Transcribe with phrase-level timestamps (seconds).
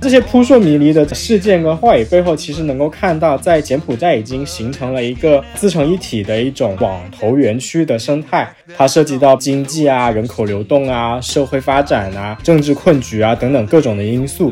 [0.00, 8.50] 这些扑朔迷离的事件跟话语背后，其实能够看到，在柬埔寨已经形成了一个自成一体的一种网投园区的生态。
[8.74, 14.50] 它涉及到经济啊、人口流动啊、社会发展啊、政治困局啊等等各种的因素。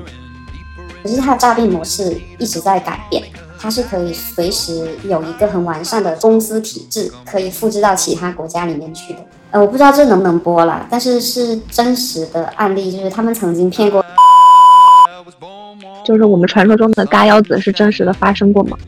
[1.02, 3.22] 可是它的诈骗模式一直在改变，
[3.62, 9.18] 它是可以随时有一个很完善的公司体制，可以复制到其他国家里面去的。
[9.50, 14.02] 呃，我不知道这能不能播啦，但是是真实的案例，就是他们曾经骗过。
[16.02, 18.78] 就是我们传说中的嘎腰子是真实的发生过吗？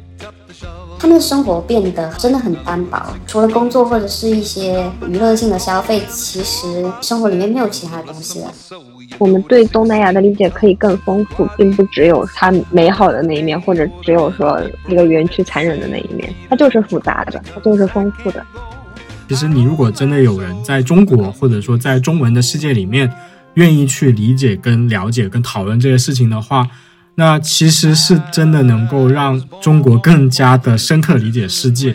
[0.98, 8.52] 他们的生活变得真的很单薄，除了工作或者是一些娱乐性的消费，其实生活里面没有其他东西了。
[9.18, 18.44] 我们对东南亚的理解可以更丰富，并不只有它美好的那一面，或者只有说这个园区残忍的那一面，它就是复杂的，它就是丰富的。
[19.28, 23.10] 其实，你如果真的有人在中国，或者说在中文的世界里面，
[23.54, 26.66] 愿意去理解、跟了解、跟讨论这些事情的话，
[27.14, 31.94] 那其实是真的能够让中国更加的深刻理解世界。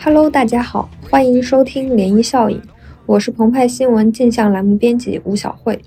[0.00, 2.60] Hello，大家好，欢迎收听涟漪效应，
[3.08, 5.80] 我是澎湃新闻镜像栏目编辑吴晓慧。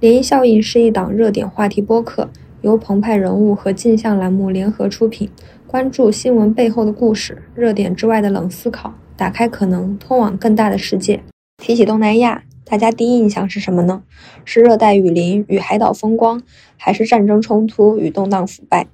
[0.00, 2.28] 涟漪效应是一档热点话题播客，
[2.60, 5.30] 由澎湃人物和镜像栏目联合出品。
[5.68, 11.22] 关注新闻背后的故事，热点之外的冷思考，打开可能，通往更大的世界。
[11.58, 14.02] 提起东南亚，大家第一印象是什么呢？
[14.44, 16.42] 是热带雨林与海岛风光，
[16.76, 18.88] 还是战争冲突与动荡腐败？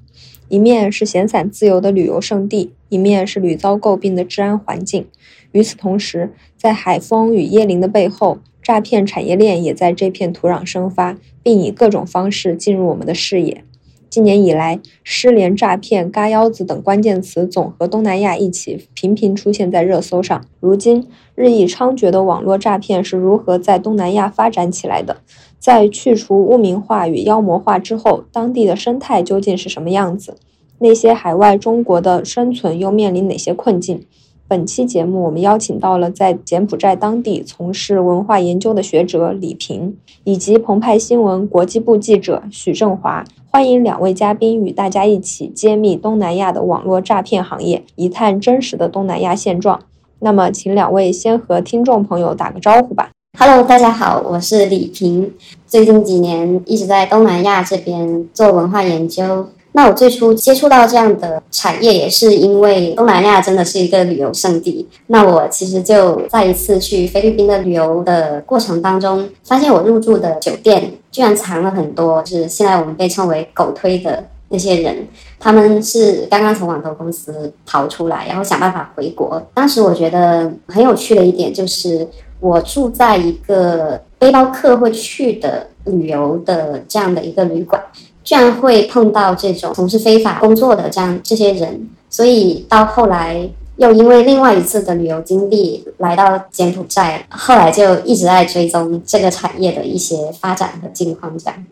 [0.48, 5.06] 一面是闲散自由的旅游胜地，一面是屡遭诟病的治安环境。
[5.53, 13.64] 与此同时，在海风与椰林的背后，诈骗产业链也在这片土壤生发，并以各种方式进入我们的视野。
[14.09, 20.44] 今年以来，失联、诈骗、嘎腰子等关键词总和东南亚一起频频出现在热搜上。
[20.61, 25.22] 如今，日益猖獗的网络诈骗是如何在东南亚发展起来的？
[25.59, 30.37] 在去除污名化与妖魔化之后，当地的生态究竟是什么样子？
[30.78, 34.04] 那些海外中国的生存又面临哪些困境？
[34.53, 43.25] 本期节目，我们邀请到了在柬埔寨当地从事文化研究的学者李平，以及澎湃新闻国际部记者许振华。
[43.51, 49.81] 欢迎两位嘉宾与大家一起揭秘东南亚的网络诈骗行业，一探真实的东南亚现状。
[50.19, 53.09] 那么，请两位先和听众朋友打个招呼吧。
[53.39, 55.33] Hello，大家好，我是李平，
[55.67, 59.47] 最近几年一直在东南亚这边做文化研究。
[59.72, 64.87] 那我最初接触到这样的产业，也是因为东南亚真的是一个旅游胜地。
[65.06, 75.09] 那我其实就在一次去菲律宾的旅游的过程当中，发现我入住的酒店居然藏了很多，就是现在我们被称为“狗推”的那些人，
[75.41, 79.43] 他们是刚刚从网投公司逃出来，然后想办法回国。
[79.54, 82.06] 当时我觉得很有趣的一点就是，
[82.41, 87.83] 我住在一个背包客会去的旅游的这样的一个旅馆。
[88.25, 101.37] 居然会碰到这种从事非法工作的这样这些人，所以到后来又因为另外一次的旅游经历来到柬埔寨，后来就一直在追踪这个产业的一些发展和境况。
[101.38, 101.66] 这样，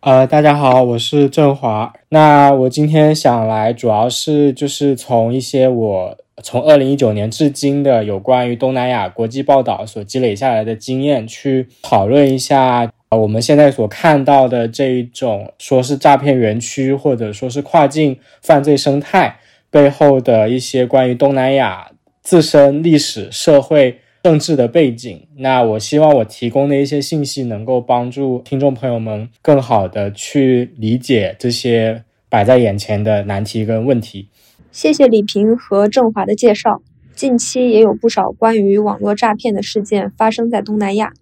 [0.00, 1.92] 呃，大家好，我是郑华。
[2.10, 12.92] 那我今天想来，主要是就是从一些我从二零一九年至今的有关于东南亚国际报道所积累下来的经验，去讨论一下。
[13.08, 19.38] 啊，我们现在所看到的这一种说是诈骗园区，或者说是跨境犯罪生态
[19.70, 21.90] 背后的一些关于东南亚
[22.20, 34.28] 自身历史、社会、政治的背景，那我希望我提供的一些信息能够帮助听众朋友们更好的去理解这些摆在眼前的难题跟问题。
[34.70, 36.82] 谢谢李平和郑华的介绍。
[37.14, 41.12] 近期也有不少关于网络诈骗的事件发生在东南亚。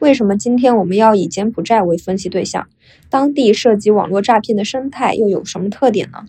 [0.00, 2.68] 为什么今天我们要以柬埔寨为分析对象？
[3.08, 6.26] 当地涉及网络诈骗的生态又有什么特点呢？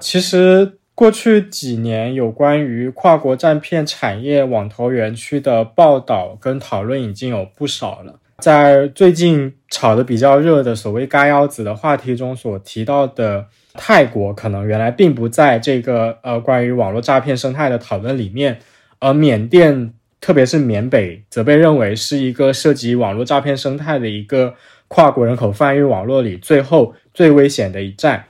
[0.00, 8.20] 其实过去几年有关于跨国诈骗产业网投园区的报道跟讨论已经有不少了。
[8.38, 18.58] 在最近炒得比较热的所谓“嘎腰子”的话题中所提到的泰国，可能原来并不在这个呃关于网络诈骗生态的讨论里面，
[18.98, 19.92] 而缅甸。
[20.20, 24.54] 特别是缅北，则被认为是一个涉及网络诈骗生态的一个
[24.88, 28.24] 跨国人口贩运网络里最后最危险的一站。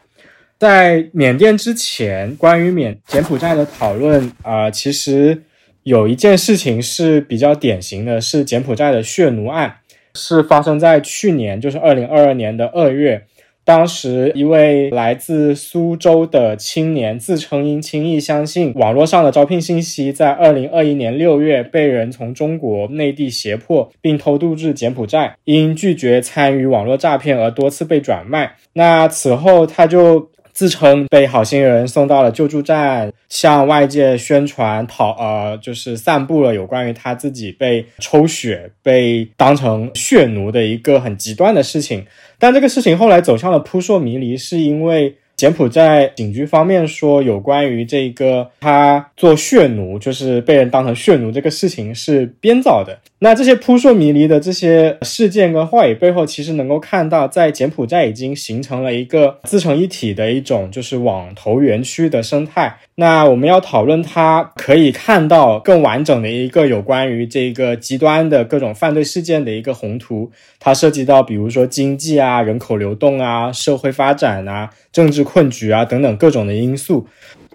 [0.58, 5.40] 在缅甸之前，关于缅柬埔寨的讨论啊，其实
[5.84, 9.76] 有一件事情是比较典型的，是柬埔寨的血奴案，
[10.16, 13.24] 是发生在去年，就是二零二二年的二月，
[13.64, 28.56] 当时一位来自苏州的青年自称因轻易相信网络上的招聘信息，在二零二一年六月被人从中国内地胁迫，并偷渡至柬埔寨，因拒绝参与网络诈骗而多次被转卖。
[28.74, 30.30] 那此后他就。
[30.54, 42.06] 自称被好心人送到了救助站，向外界宣传讨呃，就是散布了有关于他自己被抽血、被当成血奴的一个很极端的事情。
[42.38, 45.16] 但这个事情后来走向了扑朔迷离，是因为。
[45.36, 52.98] 柬埔寨警局方面说，有关于这个他做血奴，就是被人当成血奴这个事情是编造的。
[53.18, 62.76] 那这些扑朔迷离的这些事件跟话语背后，其实能够看到，在柬埔寨已经形成了一个自成一体的一种就是网投园区的生态。
[62.96, 70.30] 那我们要讨论它，可以看到更完整的一个有关于这个极端的各种犯罪事件的一个宏图。
[70.60, 77.04] 它涉及到比如说经济啊、人口流动啊、社会发展啊、政治困局啊等等各种的因素。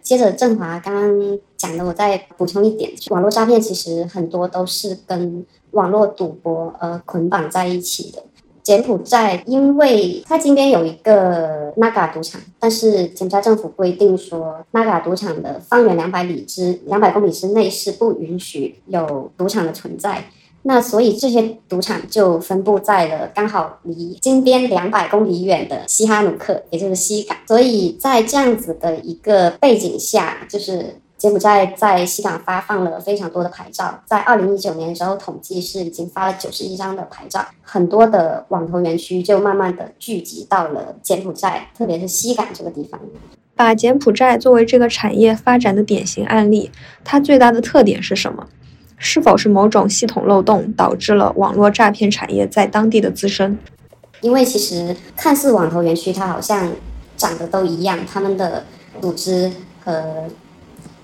[0.01, 8.21] 接着振华刚刚讲的，我再补充一点：网络诈骗其实很多都是跟网络赌博呃捆绑在一起的。
[8.61, 20.25] 柬埔寨，因为它金边有一个纳嘎赌场，但是柬埔寨政府规定说，纳嘎赌场的方圆两百里之两百公里之内是不允许有赌场的存在。
[20.63, 27.38] 那所以这些赌场就分布在了刚好离金边两百公里远的西哈努克，也就是西港。
[27.47, 30.95] 所以在这样子的一个背景下，就是。
[31.19, 42.97] 柬埔寨在西港发放了非常多的牌照，在二零一九年的时候统计是已经发了九十一张的牌照，很多的网投园区就慢慢的聚集到了柬埔寨，特别是西港这个地方。
[43.53, 46.71] 把柬埔寨作为这个产业发展的典型案例，
[47.03, 48.47] 它最大的特点是什么？
[49.00, 53.57] 是否是某种系统漏洞导致了网络诈骗产业在当地的滋生？
[54.22, 56.69] 因为其实看似网投园区，它好像
[57.18, 58.66] 长得都一样，他们的
[59.01, 59.50] 组织
[59.84, 60.25] 和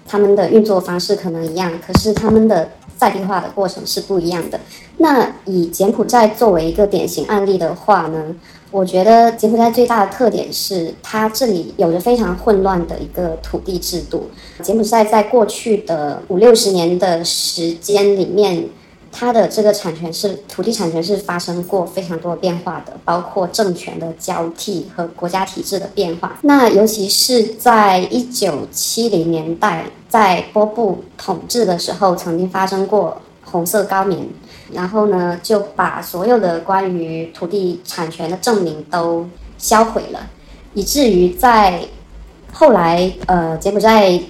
[0.05, 4.59] 他们的运作方式可能一样，可是他们的在地化的过程是不一样的。
[4.97, 8.35] 那以柬埔寨作为一个典型案例的话呢，
[8.75, 14.29] 我觉得柬埔寨最大的特点是它这里有着非常混乱的一个土地制度。
[14.61, 18.67] 柬埔寨在过去的五六十年的时间里面。
[19.17, 26.37] 它的这个产权是土地产权是发生过非常多变化的，包括政权的交替和国家体制的变化。
[26.41, 34.27] 那尤其是在一九七零年代，在波布统治的时候，曾经发生过红色高棉，
[34.75, 39.27] 然后呢就把所有的关于土地产权的证明都
[39.57, 40.27] 销毁了，
[40.73, 41.79] 以至于在
[42.51, 44.21] 后来呃柬埔寨。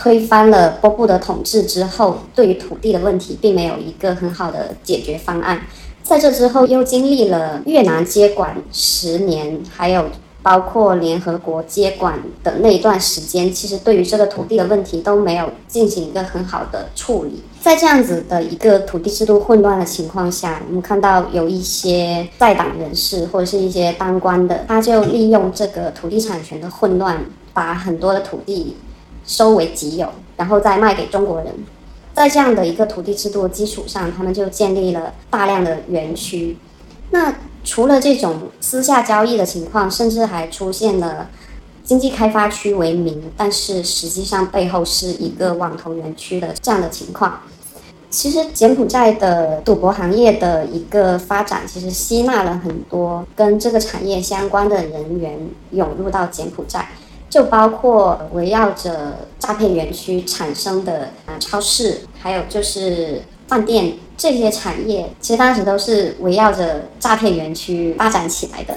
[0.00, 5.60] 推翻了波布的统治之后，对于土地的问题并没有一个很好的解决方案。
[6.04, 10.04] 在这之后，又经历了越南接管十年，还有
[10.40, 17.42] 包括联合国接管的那一段时间，其实对于这个土地的问题都没有进行一个很好的处理。
[17.60, 28.76] 在这样子的一个土地制度混乱的情况下，我们看到有一些在党人士或者是一些当官的，他就利用这个土地产权的混乱，把很多的土地。
[29.26, 30.08] 收为己有，
[30.38, 31.52] 然后再卖给中国人，
[32.14, 36.56] 在这样的一个土地制度的基础上，他们就建立了大量的园区。
[37.10, 41.28] 那除了这种私下交易的情况，甚至还出现了
[41.88, 47.40] 经济开发区为名，但是实际上背后是一个网投园区的这样的情况。
[48.10, 55.38] 其实柬埔寨的赌博行业的一个发展，其实吸纳了很多跟这个产业相关的人员
[55.70, 56.86] 涌入到柬埔寨。
[57.30, 68.74] 就包括围绕着诈骗园区产生的啊超市，还有就是饭店这些产业，其实当时都是围绕着诈骗园区发展起来的。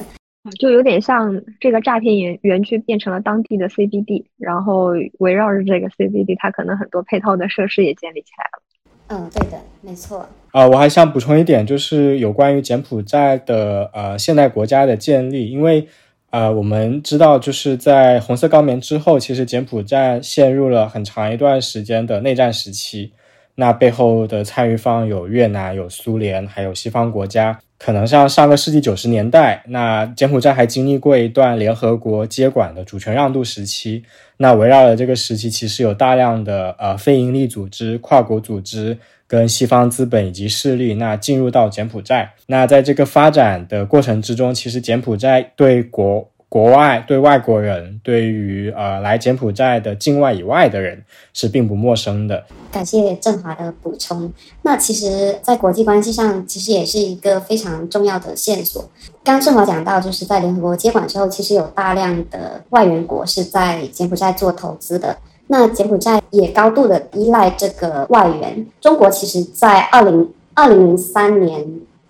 [0.60, 8.62] 就有点像这个诈骗园园区变成了当地的 CBD，然后围绕着这个 CBD，它可能很多配套的设施也建立起来了。
[9.08, 10.28] 嗯，对的，没错。
[10.52, 15.88] 啊，我还想补充一点，就是有关于柬埔寨的呃现代国家的建立，因为。
[16.32, 23.12] 呃，我们知道，就是在红色高棉之后，其实柬埔寨陷入了很长一段时间的内战时期。
[23.56, 27.60] 那背后的参与方有越南、有苏联，还有西方国家。
[27.84, 34.04] 可能像上个世纪九十年代，那柬埔寨还经历过一段联合国接管的主权让渡时期。
[34.38, 38.98] 那围绕着这个时期，其实有大量的呃非营利组织、跨国组织。
[39.28, 52.44] 跟西方资本以及势力，那进入到柬埔寨，那在这个发展的过程之中，其实柬埔寨对国国外对外国人，对于呃来柬埔寨的境外以外的人是并不陌生的。
[52.70, 54.30] 感谢郑华的补充。
[54.64, 58.84] 那其实，在国际关系上，其实也是一个非常重要的线索。
[59.24, 65.16] 刚刚郑华讲到，就是在联合国接管之后，其实有大量的外援国是在柬埔寨做投资的。
[65.48, 68.68] 那柬埔寨也高度的依赖这个外援。
[68.82, 71.66] 中国其实，在二零二零零三年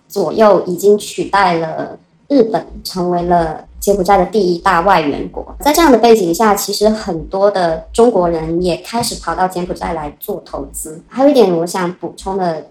[0.08, 1.96] 左右已经取代了
[2.26, 3.66] 日本，成为了。
[3.82, 11.02] 柬埔寨的第一大外援国，在这样的背景下，其实很多的中国人也开始跑到柬埔寨来做投资。
[11.08, 12.68] 还有一点我想补充的，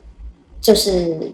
[0.62, 1.34] 就是，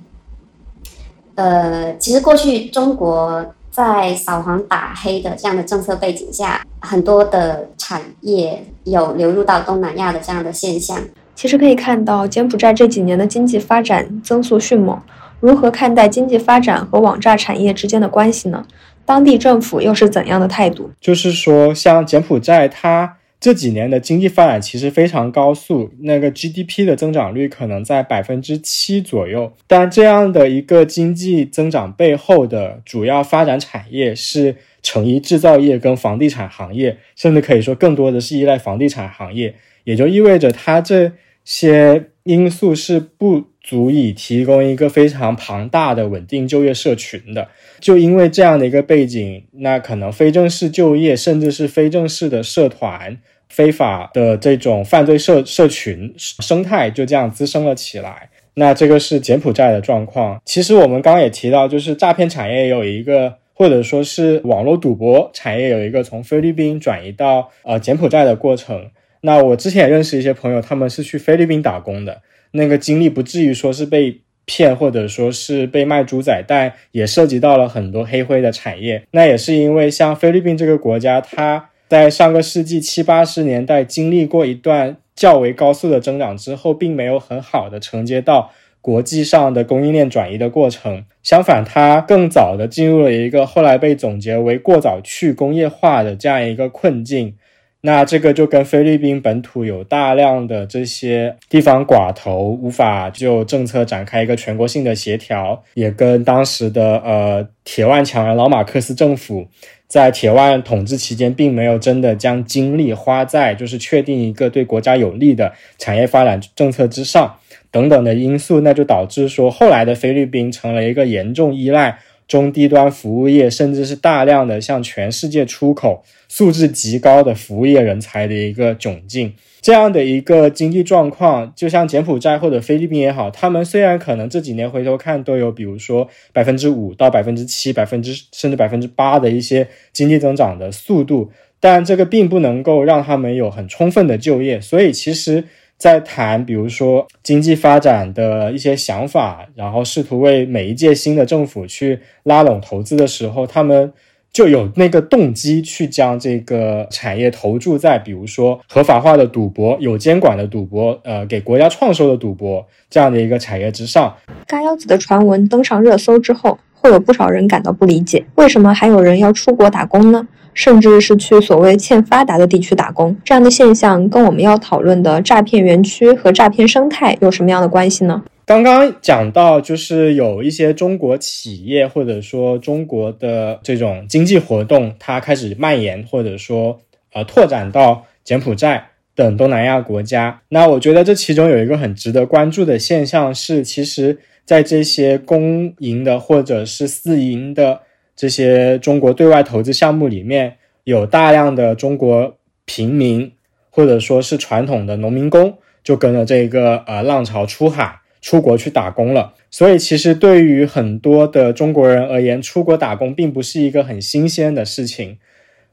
[1.36, 10.98] 呃，其实过去中国在扫黄打黑的这样的政策背景下，很多的产业有流入到东南亚的这样的现象。
[11.36, 15.00] 其实可以看到，柬埔寨这几年的经济发展增速迅猛。
[15.40, 18.66] 如何看待经济发展和网诈产业之间的关系呢？
[19.08, 20.92] 当地政府又是怎样的态度？
[21.00, 29.54] 就是说，像柬埔寨，它这几年的经济发展其实非常高速，那个 GDP 的增长率可能在百分之七左右。
[29.66, 41.14] 但这样的一个经济增长背后的主要发展产业是成衣制造业跟房地产行业，甚至可以说更多的是依赖房地产行业，也就意味着它这
[41.46, 43.46] 些因素是不。
[43.68, 47.50] 足以提供一个非常庞大的稳定就业社群的，
[47.82, 53.18] 就因为这样的一个背景，那可能非正式就业，甚至是非正式的社团、
[53.50, 58.30] 非法的这种犯罪社社群生态就这样滋生了起来。
[58.54, 60.42] 那这个是柬埔寨的状况。
[60.46, 68.90] 其实我们刚刚也提到，就是诈骗产业有一个，或者说是网络赌博产业有一个从菲律宾转移到呃柬埔寨的过程。
[69.20, 72.22] 那我之前也认识一些朋友，他们是去菲律宾打工的。
[72.58, 79.04] 那个经历不至于说是被骗，或者说是被卖猪仔，但也涉及到了很多黑灰的产业。
[79.12, 91.06] 那也是因为像菲律宾这个国家，它在上个世纪七八十年代经历过一段较为高速的增长之后，并没有很好的承接到国际上的供应链转移的过程。
[91.22, 97.36] 相反，它更早的进入了一个后来被总结为过早去工业化的这样一个困境。
[97.82, 109.48] 那这个就跟菲律宾本土有大量的这些地方寡头无法就政策展开一个全国性的协调，也跟当时的呃铁腕强人老马克思政府
[109.88, 117.38] 在铁腕统治期间并没有真的将精力花在就是确定一个对国家有利的产业发展政策之上
[117.72, 122.00] 等等的因素，那就导致说后来的菲律宾成了一个严重依赖。
[122.28, 145.46] 中低端服务业，甚至是大量的向全世界出口、素质极高的服务业人才的一个窘境，这样的一个经济状况，就像柬埔寨或者菲律宾也好，他们虽然可能这几年回头看都有，比如说百分之五到百分之七、百分之甚至百分之八的一些经济增长的速度，但这个并不能够让他们有很充分的就业，所以其实。
[145.78, 153.94] 在谈，比如说经济发展的一些想法，然后试图为每一届新的政府去拉拢投资的时候，他们
[154.34, 164.16] 就有那个动机去将这个产业投注在，比如说合法化的赌博、有监管的赌博、呃，给国家创收的赌博这样的一个产业之上。
[164.48, 170.28] 嘎腰子的传闻登上热搜之后，会有不少人感到不理解，为什么还有人要出国打工呢？
[170.58, 178.24] 甚至是去所谓欠发达的地区打工，这样的现象跟我们要讨论的诈骗园区和诈骗生态有什么样的关系呢？
[178.44, 186.80] 刚刚讲到，就是有一些中国企业或者说中国的这种经济活动，它开始蔓延或者说
[187.14, 190.42] 呃拓展到柬埔寨等东南亚国家。
[190.50, 197.82] 那我觉得这其中有一个很值得关注的现象是，其实，在这些公营的或者是私营的。
[198.18, 203.32] 这些中国对外投资项目里面有大量的中国平民，
[203.70, 209.36] 或者说是传统的农民工，就跟着这个呃浪潮出海出国去打工了。
[209.52, 215.20] 所以，其实对于很多的中国人而言，出国打工并不是一个很新鲜的事情。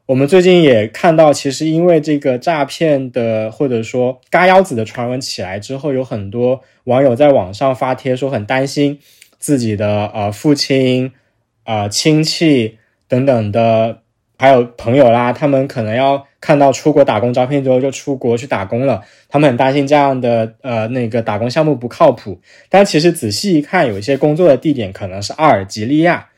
[0.07, 8.99] 我们最近也看到，其实因为这个诈骗的或者说嘎腰子的传闻起来之后，有很多网友在网上发帖说很担心
[9.39, 11.11] 自己的呃父亲。
[11.65, 12.79] 啊，亲戚
[13.09, 13.99] 等等的，
[14.39, 22.41] 还有朋友啦，他们可能要看到出国打工招聘之后就出国去打工了，他们很担心这样的呃那个打工项目不靠谱。
[22.69, 26.29] 但其实仔细一看，有一些工作的地点可能是阿尔及利亚，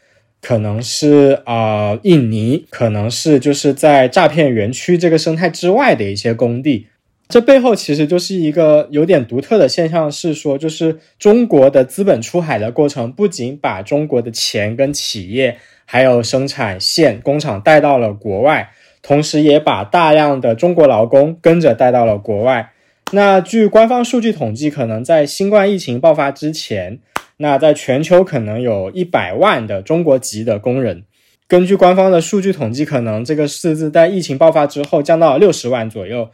[0.41, 6.87] 可能是啊印尼，可能是就是在诈骗园区这个生态之外的一些工地。
[7.29, 18.71] 这背后其实就是一个有点独特的现象，是说，就是中国的资本出海的过程，不仅把中国的钱跟企业，还有生产线、工厂带到了国外，
[19.03, 22.71] 同时也把大量的中国劳工跟着带到了国外。
[23.11, 27.01] 那据官方数据统计，可能在新冠疫情爆发之前，
[27.39, 31.03] 那在全球可能有一百万的中国籍的工人。
[31.49, 36.29] 根据官方的数据统计，可能这个数字在疫情爆发之后降到了六十万左右。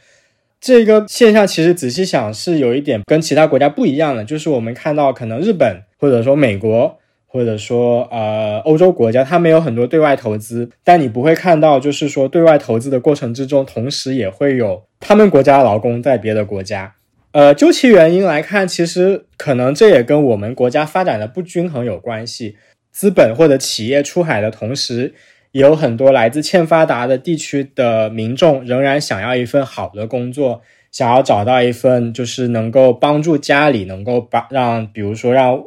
[0.62, 16.94] 这个现象其实仔细想是有一点跟其他国家不一样的，就是我们看到可能日本或者说美国或者说呃欧洲国家，他们有很多对外投资，但你不会看到就是说对外投资的过程之中，同时也会有他们国家的劳工在别的国家。
[17.32, 22.56] 呃，究其原因来看，其实可能这也跟我们国家发展的不均衡有关系。
[22.92, 25.14] 资本或者企业出海的同时，
[25.52, 35.62] 也有很多来自欠发达的地区的民众仍然想要一份好的工作，想要找到一份就是能够帮助家里，能够把让比如说让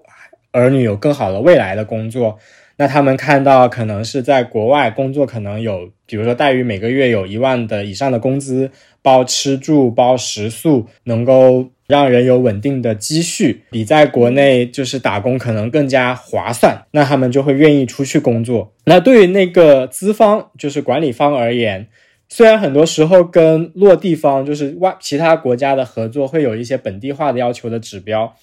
[0.52, 2.38] 儿女有更好的未来的工作。
[2.78, 11.70] 那他们看到可能是在国外工作，可能有比如说待遇每个月有一万的以上的工资，包吃住包食宿，能够。
[11.88, 18.74] 让人有稳定的积蓄，比在国内就是打工可能更加划算，那他们就会愿意出去工作。
[18.86, 21.88] 那对于那个资方，就是管理方而言，
[22.28, 28.36] 虽然很多时候跟落地方，就是外其他国家的合作会有一些本地化的要求的指标。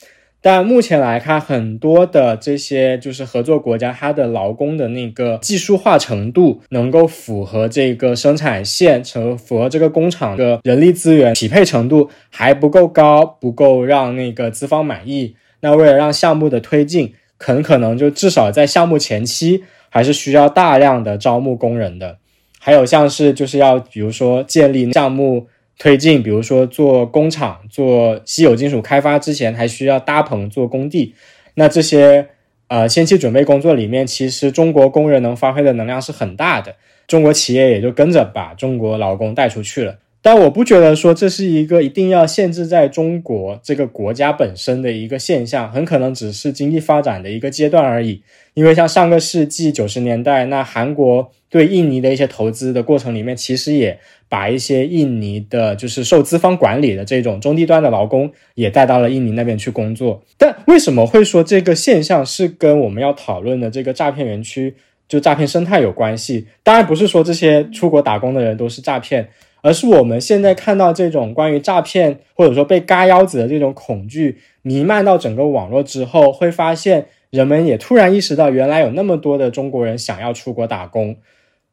[0.44, 15.37] 但目前来看，很多的这些就是合作国家，它的劳工的那个技术化程度能够符合这个生产线，成符合这个工厂的人力资源匹配程度还不够高，不够让那个资方满意。
[15.61, 22.18] 那为了让项目的推进，很可能就至少在项目前期还是需要大量的招募工人的。
[22.58, 25.46] 还有像是就是要比如说建立项目。
[25.83, 31.12] 推进，比如说做工厂、做稀有金属开发之前，还需要搭棚做工地。
[31.55, 32.29] 那这些
[32.69, 36.77] 呃先期准备工作里面，其实中国工人能发挥的能量是很大的。
[37.09, 39.99] 中国企业也就跟着把中国劳工带出去了。
[40.25, 48.23] 但我不觉得说这是一个一定要限制在中国这个国家本身的一个现象，很可能只是经济发展的一个阶段而已。
[48.55, 53.99] 因为像上个世纪九十年代，那韩国对印尼的一些投资的过程里面，其实也
[54.29, 60.23] 把一些印尼的，就是受资方管理的这种中低端的劳工也带到了印尼那边去工作。
[60.38, 64.77] 但为什么会说这个现象是跟我们要讨论的这个诈骗园区
[65.09, 66.46] 就诈骗生态有关系？
[66.62, 69.29] 当然不是说这些出国打工的人都是诈骗。
[69.62, 81.16] 而是我们现在看到这种关于诈骗或者说被嘎腰子的这种恐惧弥漫到整个网络之后，会发现人们也突然意识到，原来有那么多的中国人想要出国打工，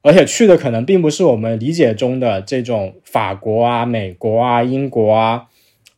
[0.02, 5.48] 而且去的可能并不是我们理解中的这种法国啊、美国啊、英国啊、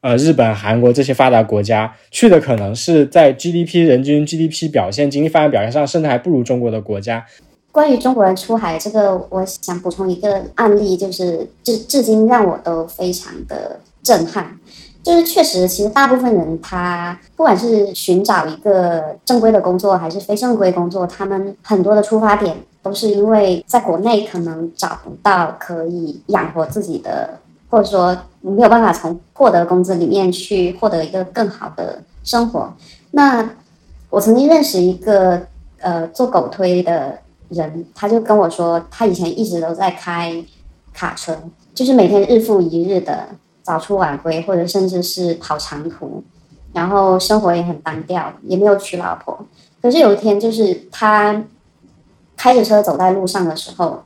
[0.02, 7.26] 呃日本、韩国这些发达国家，去的可能是在 GDP 人均 GDP 表现、经济发展表现上，甚至还不如中国的国家。
[7.72, 14.60] 关于中国人出海这个，我想补充一个案例，就是至至今让我都非常的震撼。
[15.02, 32.72] 就是确实，其实大部分人他不管是寻找一个正规的工作，还是非正规工作，他们很多的出发点都是因为在国内可能找不到可以养活自己的，或者说没有办法从获得工资里面去获得一个更好的生活。
[33.12, 33.50] 那
[34.10, 35.42] 我曾经认识一个
[35.80, 37.18] 呃做狗推的。
[37.52, 40.44] 人他就跟我说，他以前一直都在开
[40.94, 41.38] 卡车，
[41.74, 43.28] 就是每天日复一日的
[43.62, 46.24] 早出晚归，或者甚至是跑长途，
[46.74, 49.38] 然后生活也很单调，也没有娶老婆。
[49.82, 51.44] 可是有一天，就是他
[52.38, 54.04] 开着车走在路上的时候，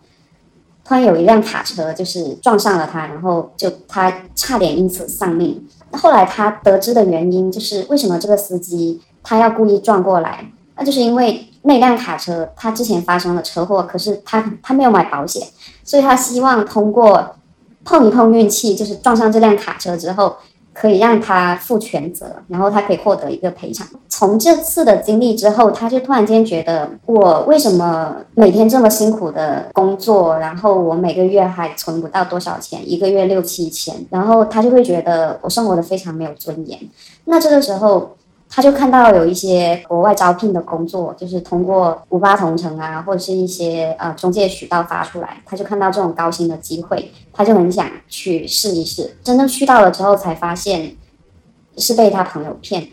[0.83, 5.67] 突然有一辆卡车就是撞上了他，然后就他差点因此丧命。
[5.91, 11.47] 后来他得知的原因就是为什么这个司机他要故意撞过来，那就是因为。
[11.67, 15.47] 那辆卡车，他之前发生了车祸，可是他他没有买保险，
[15.83, 17.35] 所以他希望通过
[17.83, 20.35] 碰一碰运气，就是撞上这辆卡车之后，
[20.73, 23.87] 可以让他负全责，然后他可以获得一个赔偿。
[24.07, 36.79] 从这次的经历之后，他就突然间觉得，我为什么每天这么辛苦的工作，然后我每个月还存不到多少钱，一个月六七千，然后他就会觉得我生活的非常没有尊严。
[37.25, 38.15] 那这个时候。
[38.55, 49.17] 他就看到有一些国外招聘的工作，就是通过五八同城啊，或者是一些呃中介渠道发出来，他就看到这种高薪的机会，他就很想去试一试。
[49.21, 50.95] 真正去到了之后，才发现
[51.75, 52.87] 是被他朋友骗，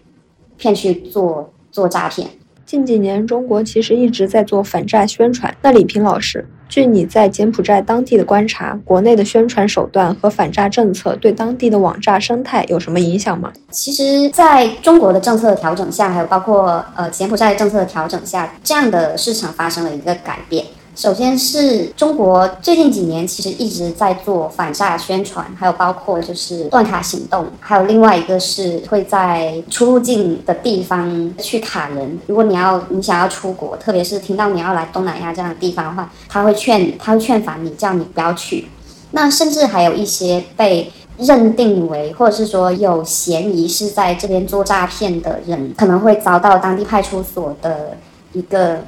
[0.56, 2.28] 骗去做做诈骗。
[2.72, 5.54] 近几年，中国其实一直在做反诈宣传。
[5.60, 13.52] 那李平老师，据你在柬埔寨当地的观察，国内的宣传手段和反诈政策对当地的网诈生态有什么影响吗？
[13.70, 20.64] 其实，在中国的政策调整下，还有包括呃柬埔寨政策的调整下，这样的市场发生了一个改变。
[20.94, 32.20] 首先是中国最近几年其实一直在做反诈宣传，还有包括就是断卡行动，还有另外一个是会在出入境的地方去卡人。
[32.26, 38.68] 如果你要你想要出国，特别是听到你要来东南亚这样的地方的话，他会劝他会劝返你，叫你不要去。
[39.12, 47.96] 那甚至还有一些被认定为或者是说有嫌疑是在这边做诈骗的人，可能会遭到当地派出所的
[48.34, 48.84] 一个。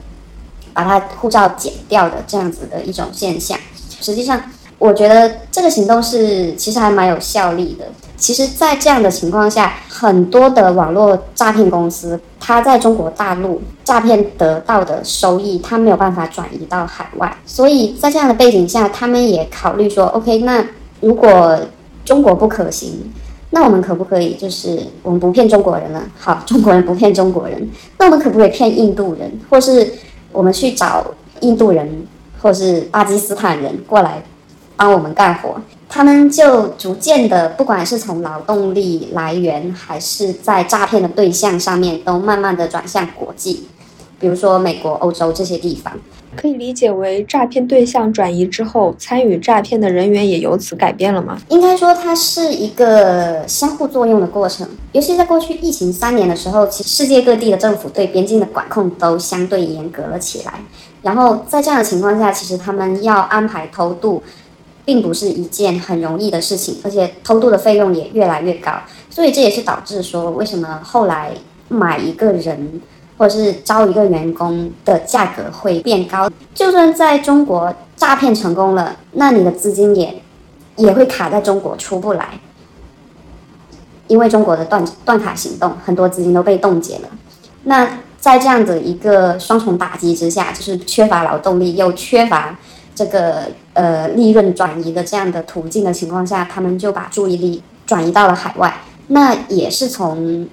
[0.75, 3.57] 把他护照剪掉的这样子的一种现象，
[4.01, 4.39] 实际上，
[4.79, 7.87] 我觉得这个行动是其实还蛮有效力的。
[8.17, 17.37] 其实，在这样的情况下，很多的网络诈骗公司，它在中国大陆诈骗得到的收益，它没有办法转移到海外。
[17.45, 20.65] 所以在这样的背景下，他们也考虑说，OK，那
[21.01, 21.59] 如果
[22.05, 23.13] 中国不可行，
[23.51, 26.03] 那我们可不可以就是我们不骗中国人了？
[26.19, 29.93] 好，中国人不骗中国人，那我们可不可以骗印度人，或是？
[30.35, 31.07] 我们去找
[31.41, 32.07] 印度人
[32.43, 34.23] 或是巴基斯坦人过来
[34.77, 35.55] 帮我们干活，
[35.89, 43.69] 他们就逐渐的，不管是从劳动力来源还是在诈骗的对象上面，都慢慢的转向国际，
[44.19, 45.93] 比如说美国、欧洲这些地方。
[46.37, 51.39] 可以理解为诈骗对象转移之后，参与诈骗的人员也由此改变了吗？
[51.49, 54.69] 应该说它是一个相互作用的过程。
[54.93, 60.55] 尤其在过去疫情三年的时候，其实世界各地的政府对边境的管控都相对严格了起来。
[61.03, 64.23] 然后在这样的情况下，其实他们要安排偷渡，
[64.85, 68.73] 并不是一件很容易的事情，而且偷渡的费用也越来越高。
[69.11, 71.31] 所以这也是导致说，为什么后来
[71.69, 72.81] 买一个人。
[73.17, 80.21] 或者是招一个员工的价格会变高，就算在中国诈骗成功了，那你的资金也
[80.77, 82.41] 也会卡在中国出不来，
[84.09, 87.09] 因为中国的断断卡行动，很多资金都被冻结了。
[87.63, 92.59] 那在这样的一个双重打击之下，就是缺乏劳动力又缺乏
[92.97, 98.75] 这个呃利润转移的这样的途径的情况下，他们就把注意力转移到了海外。
[99.07, 100.49] 那也是从。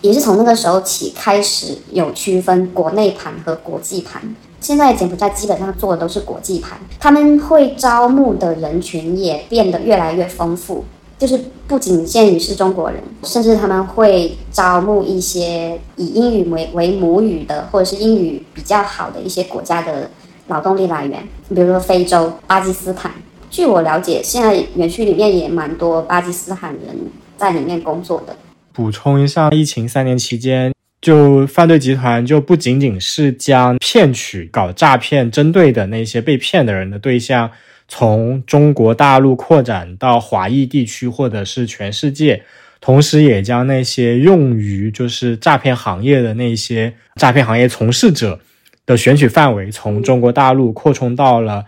[0.00, 4.22] 也是从那个时候起开始有区分国内盘和国际盘。
[4.60, 10.84] 现在柬埔寨基本上做的都是国际盘，他们会招募的人群也变得越来越丰富，
[11.16, 20.10] 就是不仅限于是中国人，甚至他们会招募一些以英语为为母语的，或者是英语比较好的一些国家的
[20.48, 23.12] 劳动力来源，比如说非洲、巴基斯坦。
[23.48, 26.96] 据我了解，现在园区里面也蛮多巴基斯坦人
[27.36, 28.36] 在里面工作的。
[28.78, 37.50] 补充一下，疫情三年期间，就犯罪集团就不仅仅是将骗取、搞诈骗针对的那些被骗的人的对象，
[37.88, 42.44] 从中国大陆扩展到华裔地区或者是全世界，
[42.80, 48.38] 同时也将那些用于就是诈骗行业的那些诈骗行业从事者
[48.86, 51.64] 的选取范围，从中国大陆扩充到了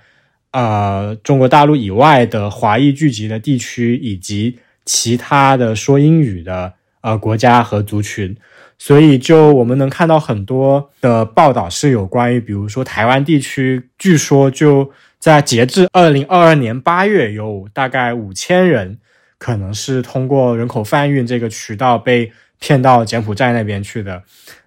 [0.52, 6.74] 呃中国大陆以外的华裔聚集的地区以及其他的说英语的。
[7.02, 8.36] 呃，国家和族群，
[8.76, 18.98] 所以就我们能看到很多的报道是有关于，比如说台湾地区，据说就在截至二零二二年八月，有大概五千人
[19.38, 24.22] 可能是通过人口贩运这个渠道被骗到柬埔寨那边去的。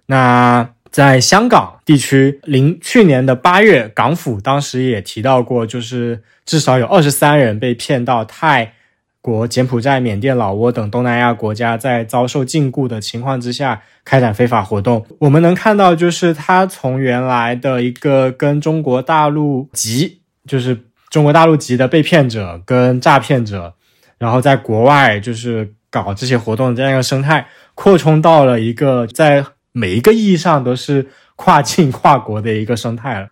[0.06, 8.74] 那在香港地区，零去年的八月，港府当时也提到过，就是至少有二十三人被骗到泰。
[9.24, 23.72] 国柬埔寨、缅甸、老挝等东南亚国家在遭受禁锢的情况之下开展非法活动，我们能看到，就是他从原来的一个跟中国大陆籍，就是中国大陆籍的被骗者跟诈骗者，
[24.18, 33.28] 然后在国外就是搞这些活动这样一个生态，扩充到了一个在每一个意义上都是跨境跨国的一个生态了。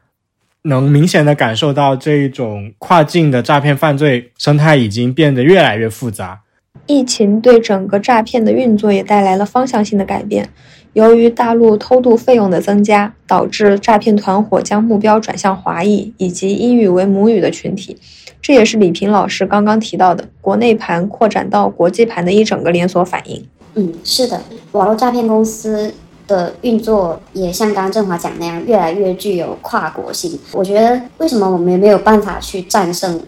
[0.65, 6.41] 能明显的感受到这一种跨境的诈骗犯罪生态已经变得越来越复杂。
[6.87, 10.49] 疫情对整个诈骗的运作也带来了方向性的改变。
[10.93, 17.97] 由于大陆偷渡费用的增加，导致诈骗团伙将目标转向华裔以及英语为母语的群体。
[18.43, 23.43] 这也是李平老师刚刚提到的国内盘扩展到国际盘的一整个连锁反应。
[23.75, 24.41] 嗯，是的，
[24.73, 25.95] 网络诈骗公司。
[26.27, 30.39] 的运作也像刚刚振华讲那样，越来越具有跨国性。
[30.53, 33.21] 我觉得为什么我们没有办法去战胜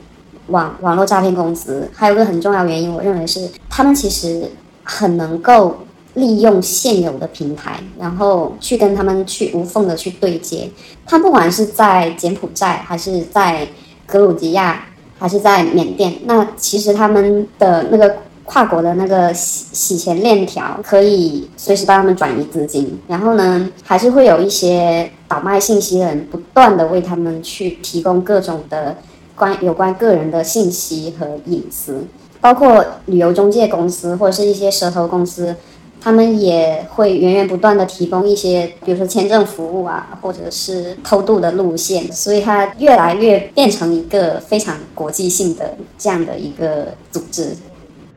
[0.49, 1.89] 网网络诈骗公司？
[1.95, 4.51] 还有个很重要原因，我认为是他们其实
[4.83, 5.77] 很能够
[6.15, 10.71] 利用现有的平台，然后去跟他们去无缝的去对接。
[11.07, 13.67] 他不管是在柬埔寨，还是在
[14.07, 14.85] 格鲁吉亚，
[15.19, 23.01] 还是在缅甸，那其实他们的那个跨国的那个洗洗钱链条，可以随时帮他们转移资金。
[23.09, 28.97] 然后呢，还是会有一些倒卖信息的人，不断的为他们去提供各种的
[29.35, 32.05] 关有关个人的信息和隐私。
[32.41, 35.57] 包括旅游中介公司或者是一些蛇头公司，
[35.99, 47.57] 他们也会源源不断的提供一些，比如说签证服务啊，或者是偷渡的路线，所以它越来越变成一个非常国际性的这样的一个组织。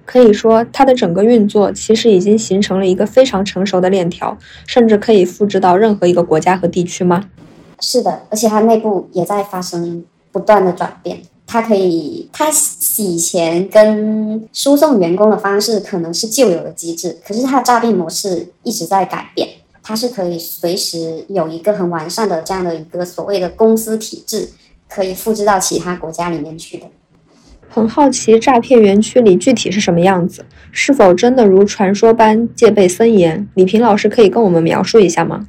[0.08, 7.26] 可以说，它的整个运作其实已经形成了一个非常成熟的链条，甚至可以复制到任何一个国家和地区吗？
[7.82, 11.22] 是的，而且它内部也在发生不断的转变。
[11.46, 19.50] 它可以，它洗钱跟输送员工的方式可能是旧有的机制，可是它的诈骗模式一直在改变。
[19.84, 24.50] 它是可以随时有一个很完善的这样的一个所谓的公司体制，
[24.90, 26.86] 可以复制到其他国家里面去的。
[27.70, 30.44] 很好奇，诈骗园区里具体是什么样子？
[30.72, 33.48] 是否真的如传说般戒备森严？
[33.56, 35.48] 李平老师可以跟我们描述一下吗？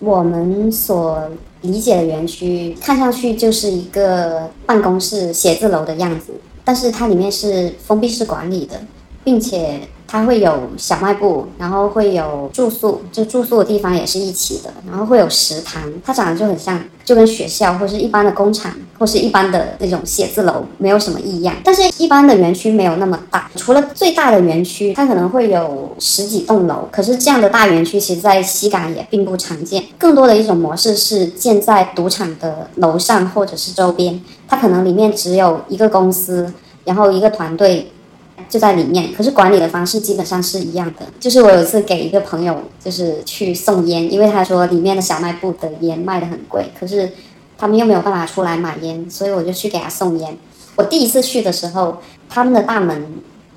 [0.00, 1.30] 我们所
[1.62, 6.32] 理解的园区看上去就是一个办公室、写字楼的样子，
[6.64, 8.80] 但是它里面是封闭式管理的，
[9.22, 9.80] 并且。
[10.14, 15.82] 它会有小卖部，然后会有住宿，就住宿的地方也是一起的，然后会有食堂。
[16.04, 21.56] 它长得就很像，就跟学校或是一般的工厂或是一般的那种写字楼没有什么异样。
[21.64, 26.88] 但是，一般的园区没有那么大，除了最大的园区，它可能会有十几栋楼。
[26.92, 29.82] 可是，这样的大园区其实，在西港也并不常见。
[29.98, 37.90] 更多的一种模式是建在赌场的楼上或者是周边，它可能里面只有一个公司，然后一个团队。
[38.48, 41.06] 就在里面，可是管理的方式基本上是一样的。
[41.18, 47.10] 就是我有一次给一个朋友，就是去送烟，因为他说里面的小卖部的烟卖的很贵，可是
[47.56, 50.36] 他们又没有办法出来买烟，所以我就去给他送烟。
[50.76, 53.06] 我第一次去的时候，他们的大门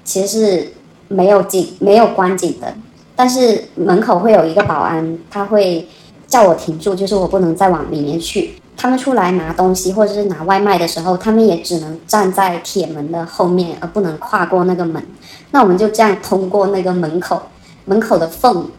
[0.03, 0.73] 其实是
[1.07, 2.73] 没有紧、没有关紧的，
[3.15, 5.87] 但是门口会有一个保安，他会
[6.27, 8.53] 叫我停住，就是我不能再往里面去。
[8.77, 15.03] 他们出来拿东西或者是拿外卖的时候，他们也只能站在铁门的后面，而不能跨过那个门。
[15.49, 17.41] 那我们就这样通过那个门口，
[17.85, 18.69] 门口的缝，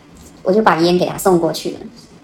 [0.45, 1.79] 我就把烟给他送过去了。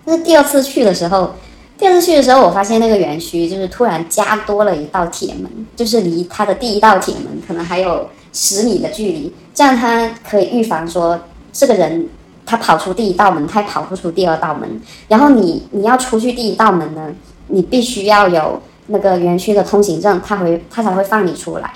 [0.04, 1.34] 那第二次去的时候，
[1.76, 11.18] 第二次去的时候，我发现那个园区就是突然加多了一道铁门，就是离他的第一道铁门可能还有十米的距离，这样他可以预防说
[11.52, 12.08] 这个人
[12.46, 14.80] 他跑出第一道门，他跑不出第二道门。
[15.08, 17.12] 然后你你要出去第一道门呢？
[17.48, 21.72] 你必须要有那个园区的通行证，他会他才会放你出来。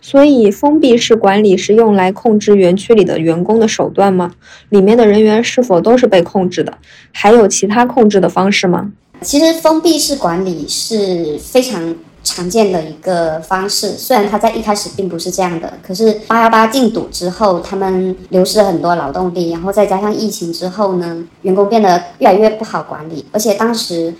[0.00, 4.30] 所以，封闭式管理是用来控制园区里的员工的手段吗？
[4.68, 6.72] 里面的人员是否都是被控制的？
[7.10, 8.92] 还有其他控制的方式吗？
[9.22, 13.88] 其实，封闭式管理是非常常见的一个方式。
[13.96, 24.14] 虽然它在一开始并不是这样的，可是八幺八禁赌之后，他们流失了很多劳动力，然后再加上疫情之后呢，员工变得越来越不好管理，而且当时。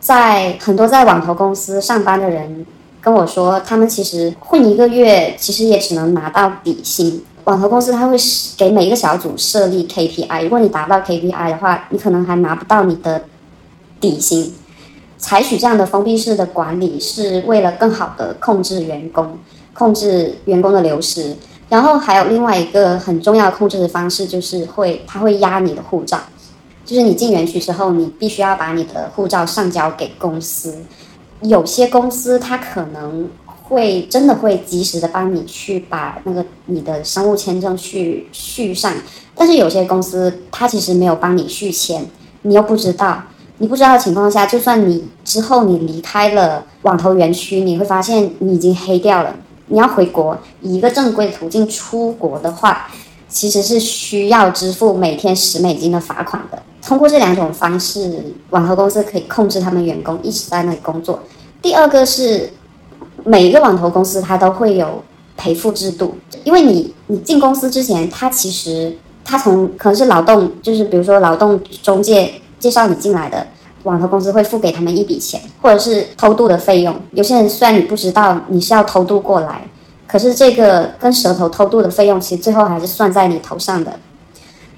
[0.00, 2.66] 在很多在网投公司上班的人
[3.00, 7.22] 跟我说，他们其实混一个月，其实也只能拿到底薪。
[7.44, 8.16] 网投公司他会
[8.56, 13.22] 给每一个小组设立 KPI，如果你达不到 KPI 的话，你可能还拿不到你的
[14.00, 14.54] 底薪。
[15.18, 19.38] 采取这样的封闭式的管理，是为了更好的控制员工，
[19.74, 21.36] 控制员工的流失。
[21.68, 26.18] 然后还有另外一个很重要的控制的方式，就是会他会压你的护照。
[26.84, 30.76] 就是你进园区之后，你必须要把你的护照上交给公司。
[31.42, 38.92] 有些公司它可能会真的会及时的帮你去把那个你的商务签证去续上，
[39.34, 42.04] 但是有些公司它其实没有帮你续签，
[42.42, 43.22] 你又不知道，
[43.58, 49.36] 你不知道的情况下，就算你之后你离开了网投园区，你会发现你已经黑掉了。
[49.68, 52.90] 你要回国，以一个正规途径出国的话。
[53.32, 56.60] 其实是需要支付每天十美金的罚款的。
[56.90, 61.20] 通过这两种方式，网投公司可以控制他们员工一直在那里工作。
[61.62, 62.50] 第二个是，
[63.22, 65.00] 每一个网投公司它都会有
[65.36, 68.92] 赔付制度，因为你你进公司之前，他其实
[69.24, 73.46] 他从可能是劳动，就是比如说劳动中介介绍你进来的，
[73.84, 76.92] 网投公司会付给他们一笔钱，或者是偷渡的费用。
[77.12, 79.62] 有些人虽然你不知道你是要偷渡过来。
[80.08, 83.92] 可是这个跟蛇头偷渡的费用，其实最后还是算在你头上的。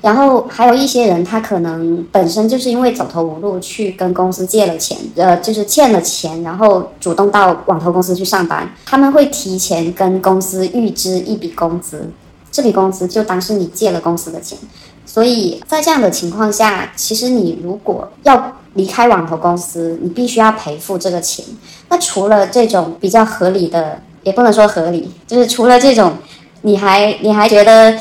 [0.03, 8.69] 然后还有一些人，他可能本身就是因为走投无路，去跟公司借了钱，呃，就是欠了钱，然后主动到网投公司去上班。
[8.85, 12.11] 他们会提前跟公司预支一笔工资，
[12.51, 14.59] 这笔工资就当是你借了公司的钱。
[15.07, 21.45] 所以在这样的情况下，其实你如果要离开网投公司，你必须要赔付这个钱。
[21.89, 26.15] 那除了这种比较合理的，也不能说合理，就是除了这种，
[26.63, 27.95] 你还你还觉得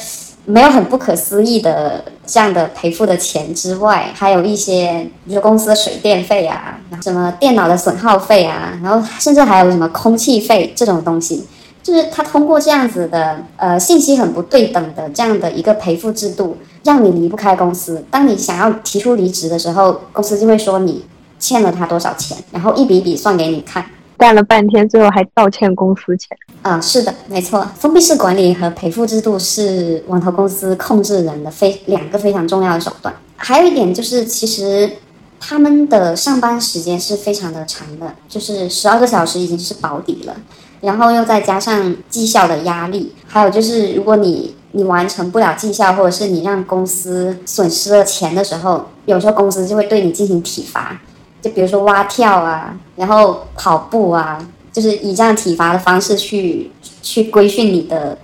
[0.46, 11.48] 没有很不可思议的这样的赔付的钱之外，还有一些，比如公司的水电费啊，什么电脑的损耗费啊，然后甚至还有什么空气费这种东西。
[11.84, 18.06] 就是他通过这样子的呃信息很不对等的这样的一个赔付制度，让你离不开公司。
[18.12, 21.04] 当你想要提出离职的时候，公司就会说你
[21.40, 23.84] 欠了他多少钱，然后一笔笔算给你看。
[24.16, 26.38] 干了半天，最后还倒欠公司钱。
[26.62, 27.68] 啊，是的，没错。
[27.80, 33.14] 封闭式管理和赔付制度是网投公司控制人的非两个非常重要的手段。
[33.36, 34.98] 还有一点就是，其实
[35.40, 40.36] 他们的上班时间是非常的长的，就是十二个小时已经是保底了。
[40.82, 51.00] 然后又再加上绩效的压力，还有就是，如果你你完成不了绩效，或者是你让公司损失了钱的时候，有时候公司就会对你进行体罚，
[51.40, 58.18] 就比如说蛙跳啊，然后跑步啊，就是以这样体罚的方式去去规训你的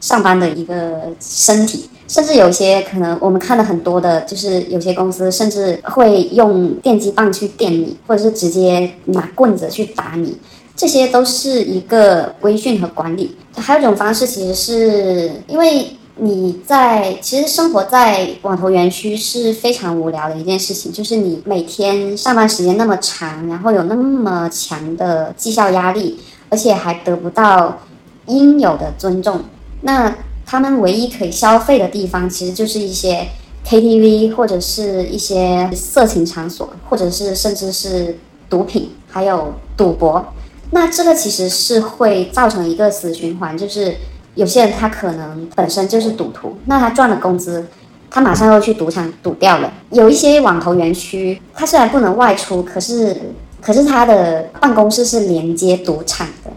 [0.00, 10.36] 上班的一个身体，甚至有些可能我们看的很多的，就是有些公司甚至会用电击棒去电你，或者是直接拿棍子去打你。
[10.74, 13.34] 这些都是一个规训和管理。
[13.56, 15.86] 还有一种方式，其实是因为
[16.18, 27.80] 你在其实生活在网投园区是非常无聊的一件事情，就是你每天上班时间那么长，然后有那么强的绩效压力，而且还得不到
[28.26, 29.42] 应有的尊重。
[29.82, 33.28] 那他们唯一可以消费的地方，其实就是一些
[33.66, 40.24] KTV 或者是一些色情场所，或者是甚至是毒品，还有赌博。
[40.70, 43.96] 那这个其实是会造成一个死循环，就是
[44.36, 47.66] 有些人他可能本身就是赌徒，那他赚了工资，
[48.08, 49.72] 他马上又去赌场赌掉了。
[49.90, 53.16] 有一些网投园区，他虽然不能外出，可是
[53.60, 56.50] 可是他的办公室是连接赌场的，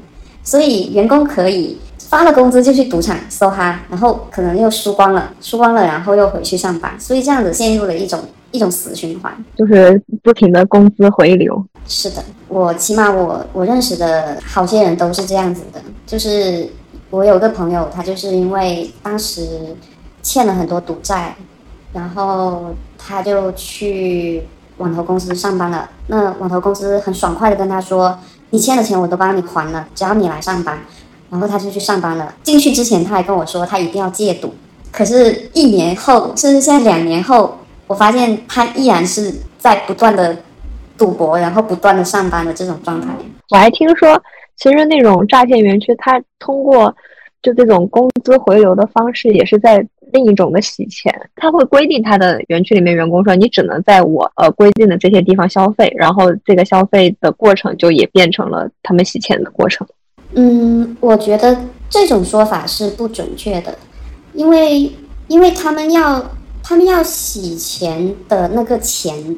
[0.43, 8.19] 所以员工可以发了工资就去赌场搜哈，然后可能又输光了，输光了然后又回去上班，所以这样子陷入了一种。
[8.51, 11.63] 一种死循环，就是不停的工资回流。
[11.87, 12.15] 是的，
[12.47, 15.79] 我起码我我认识的好些人都是这样子的。
[16.07, 16.67] 就是
[17.09, 19.75] 我有个朋友，他就是因为当时
[20.21, 21.35] 欠了很多赌债，
[21.93, 24.43] 然后他就去
[24.77, 25.89] 网投公司上班了。
[26.07, 28.17] 那网投公司很爽快的跟他说
[28.51, 30.79] ：“你欠的钱我都帮你还了，只要你来上班。”
[31.29, 32.33] 然后他就去上班了。
[32.43, 34.53] 进去之前他还跟我说他一定要戒赌，
[34.91, 37.55] 可是，一年后，甚至现在两年后。
[37.87, 40.37] 我发现他依然是在不断的
[40.95, 43.07] 赌博，然后不断的上班的这种状态。
[43.49, 44.21] 我还听说，
[44.59, 46.95] 其实那种诈骗园区，它通过
[47.41, 51.13] 就这种工资回流的方式，也是在另一种的洗钱。
[51.35, 59.87] 他会规定他的园区里面员工说，你只能在我呃规定的这些地方消费，然后这个消费的过程就也变成了他们洗钱的过程。
[60.33, 61.57] 嗯，我觉得
[61.89, 63.77] 这种说法是不准确的，
[64.33, 64.91] 因为
[65.27, 66.23] 因为他们要。
[66.61, 69.35] 他们要洗钱的那个钱，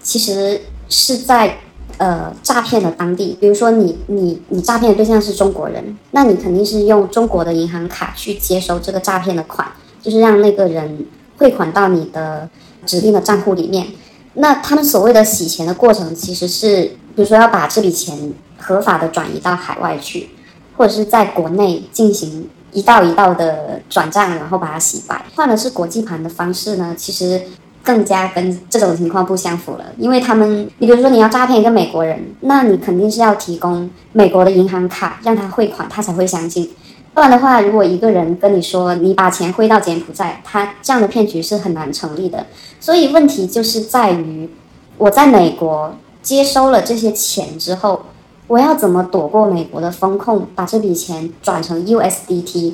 [0.00, 1.52] 其实是在
[1.98, 3.36] 呃诈骗的当地。
[3.38, 9.68] 比如说，你你你诈骗的对象是中国人，那你肯定是用中国的银行卡去接收这个诈骗的款，
[10.02, 11.06] 就是让那个人
[11.36, 12.48] 汇款到你的
[12.86, 13.86] 指定的账户里面。
[14.34, 16.84] 那他们所谓的洗钱的过程，其实是
[17.14, 20.30] 比如说要把这笔钱合法的转移到海外去，
[20.76, 22.48] 或者是在国内进行。
[22.70, 25.24] 一道一道的转账，然后把它洗白。
[25.34, 27.40] 换的是国际盘的方式呢，其实
[27.82, 29.84] 更加跟这种情况不相符了。
[29.96, 36.70] 因为他们，你比如说你要诈骗一个美国人，那你肯定是要提供美国的银行卡让他汇款，他才会相信。
[37.14, 42.46] 不然的话，如果一个人跟你说你把钱汇到柬埔寨，他这样的骗局是很难成立的。
[42.78, 44.48] 所以问题就是在于，
[44.96, 48.02] 我在美国接收了这些钱之后。
[48.48, 52.72] 我要怎么躲过美国的风控，把这笔钱转成 USDT，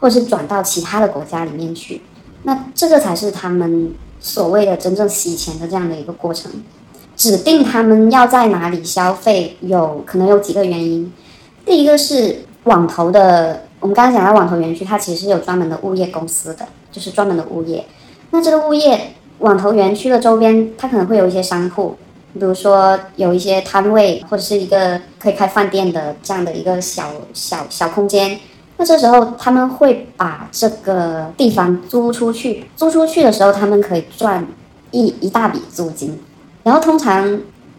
[0.00, 2.02] 或是转到其他的国家里面去？
[2.42, 6.50] 那这个才是他们所谓的真正洗钱的这样的一个过程。
[7.16, 11.12] 指定他们要在哪里消费，有可能有几个原因。
[11.66, 17.84] 第一个是网投的，我们刚刚讲到网投园区，它其实是有专门的物业公司的，就是专门的物业。
[18.30, 21.96] 那这个物业网投园区的周边，它可能会有一些商铺。
[22.32, 28.38] 比如说有一些摊位或者是一个可以开饭店的这样的一个小小小空间，
[28.80, 34.46] 那这时候他们会把这个地方租出去，租出去的时候他们可以赚
[34.90, 36.18] 一一大笔租金，
[36.62, 37.38] 然后通常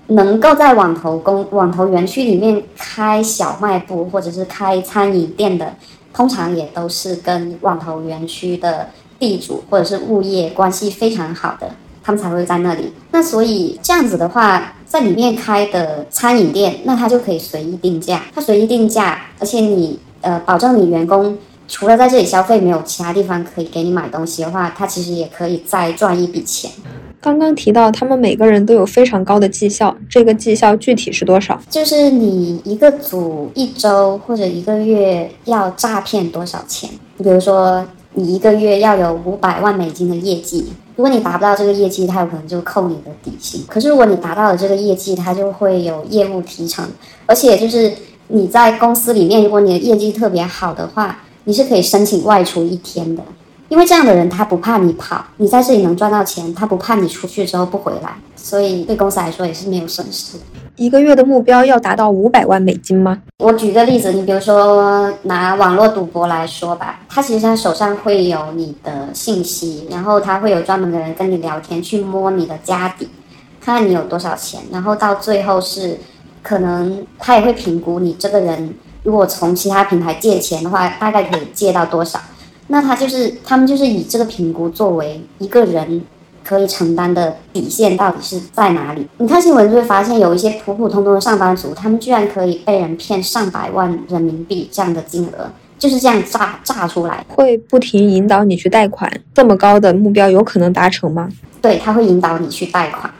[0.09, 5.73] 能够在网投公网投园区里面开小卖部或者是开餐饮店的，
[6.13, 8.87] 通常也都是跟网投园区的
[9.17, 11.71] 地主或者是物业关系非常好的，
[12.03, 12.93] 他们才会在那里。
[13.09, 21.37] 那所以这样子的话，在里面开的餐饮店，那他就可以随意定价，他随意定价，而且你呃保证你员工。
[21.67, 26.69] 除了在这里消费，没有其他地方可以给你买东西的话，他其实也可以再赚一笔钱。
[27.21, 31.61] 刚刚提到他们每个人都有非常高的绩效，这个绩效具体是多少？
[31.69, 36.89] 就是你一个组一周或者一个月要诈骗多少钱？
[37.19, 43.63] 比如说你一个月要有五百万美金的业绩，如果你达不到这个业绩，他有可能就扣你的底薪。
[43.69, 46.83] 可是如果你达到了这个业绩，他就会有业务提成，
[47.27, 47.93] 而且就是
[48.31, 51.19] 你在公司里面，如果你的业绩特别好的话。
[51.43, 53.23] 你是可以申请外出一天的，
[53.67, 60.37] 因为这样的人他不怕你跑，你在这里能赚到钱，他不怕你出去之后不回来，所以对公司来说也是没有损失。
[60.75, 63.23] 一个月的目标要达到五百万美金吗？
[63.39, 73.09] 我举个例子，你比如说拿网络赌博来说吧，他其实他手上会有你的信息，然后他会有专门的人跟你聊天，去摸你的家底，
[73.59, 75.97] 看看你有多少钱，然后到最后是
[76.41, 78.73] 可能他也会评估你这个人。
[79.03, 82.19] 如果从其他平台借钱的话，大概可以借到多少？
[82.67, 86.01] 那他就是他们就是以这个评估作为一个人
[86.43, 89.07] 可以承担的底线到底是在哪里？
[89.17, 97.25] 你看新闻就会发现，有一些普普通通的上班族，他们居然可以被人骗上百万人民币这样的金额，就是这样炸炸出来。
[97.27, 101.27] 会不停引导你去贷款，这么高的目标有可能达成吗？
[101.61, 103.11] 对，他会引导你去贷款。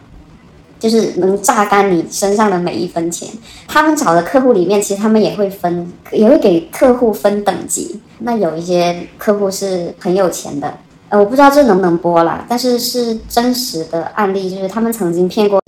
[0.82, 3.30] 就是能榨干你身上的每一分钱。
[3.68, 8.02] 他们找的客户里面，其实他们也会分，也会给客户分等级。
[8.18, 10.76] 那有一些客户是很有钱的，
[11.10, 15.62] 呃，我不知道这能不能播了，但是是真实的案例，就是他们曾经骗过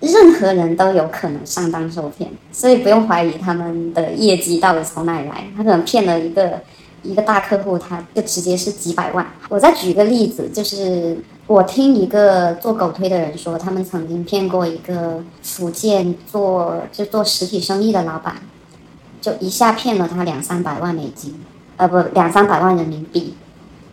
[0.00, 5.44] 任何人都有可能上当受骗，所以不用怀疑他们的业绩到底从哪里来。
[5.56, 6.60] 他可能骗了一个
[7.02, 9.24] 一个大客户，他就直接是几百万。
[9.48, 11.16] 我再举一个例子，就是。
[11.52, 18.36] 我听一个做狗推的人说，他们曾经骗过一个福建做就做实体生意的老板，
[19.20, 21.38] 就一下骗了他两三百万美金，
[21.76, 23.34] 呃不两三百万人民币，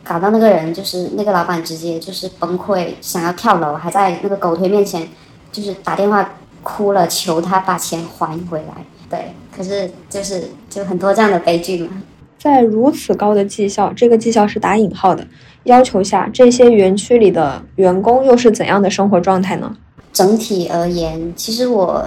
[0.06, 5.06] 搞到那个人就是那个老板直接就是崩溃，想要跳楼，还在那个狗推面前
[5.52, 8.86] 就是打电话哭了，求他把钱还回来。
[9.10, 12.02] 对，可是就是就很多这样的悲剧嘛。
[12.40, 15.28] 在如此高的绩效，这个绩效是打引号的。
[15.70, 19.78] 要求下，这些园区里的员工又是怎样的生活状态呢？
[20.12, 22.04] 整体而言，其实我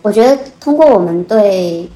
[0.00, 1.88] 我觉得通过我们对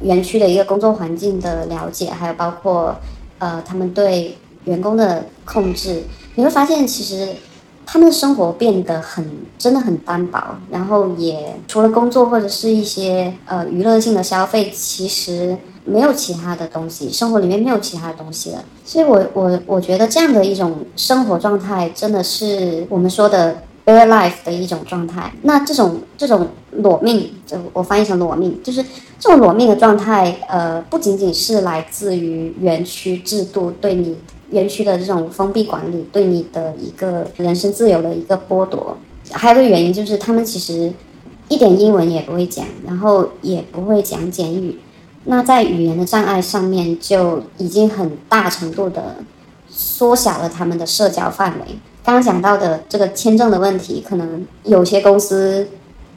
[0.00, 2.96] 园区的一个工作环境的了解，还有包括
[3.38, 6.04] 呃他们对员工的控制，
[6.36, 7.28] 你会发现其实
[7.86, 9.28] 他们的生活变得很
[9.58, 15.56] 真的很单薄，然后也除了工作或者是一些呃娱乐性的消费，其实。
[15.86, 23.54] 没有其他的东西，生活里面没有其他的东西了，所以，我我我觉得这样的一种生活状态，真的是我们说的
[23.84, 25.30] bare life 的一种状态。
[25.42, 28.82] 那这种这种裸命，就我翻译成裸命，就是
[29.20, 34.16] 这种裸命的状态，呃，不仅仅是来自于园区制度对你
[34.50, 38.96] 园区的这种封闭管理，对你的一个人身自由的一个剥夺，
[39.30, 40.92] 还有个原因就是他们其实
[41.48, 44.78] 一点英文也不会讲，然后也不会讲简语。
[45.24, 49.16] 那在语言的障碍上面就已经很大程度的
[49.70, 51.78] 缩小了他们的社交范围。
[52.04, 55.66] 刚刚讲到的这个签证的问题，可能有些公司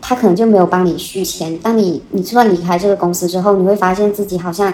[0.02, 1.58] 他可能就没有帮你续签。
[1.60, 4.74] 当你你就算离开这个公司之后，你会发现自己好像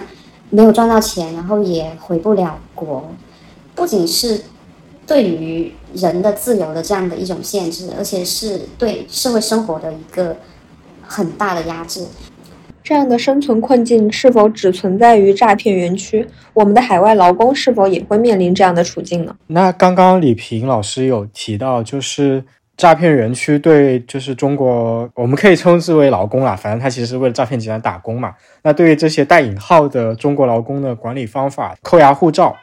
[0.50, 3.08] 没有赚到钱，然后也回不了国。
[3.74, 4.40] 不仅是
[5.06, 10.36] 对于人的自由的这样的一种限制，而且是对社会生活的一个
[11.02, 12.06] 很大的压制。
[12.82, 16.26] 这样的生存困境是否只存在于诈骗园区？
[16.52, 19.34] 我们的海外劳工是否也会面临这样的处境呢？
[19.46, 22.44] 那刚刚李平老师有提到，就是
[22.76, 28.34] 诈骗园区对就是中国，我们可以称之为劳工啦，反正他其实是为了诈骗集团打工嘛。
[28.62, 32.54] 那对于这些带引号的中国劳工的管理方法，扣押护照。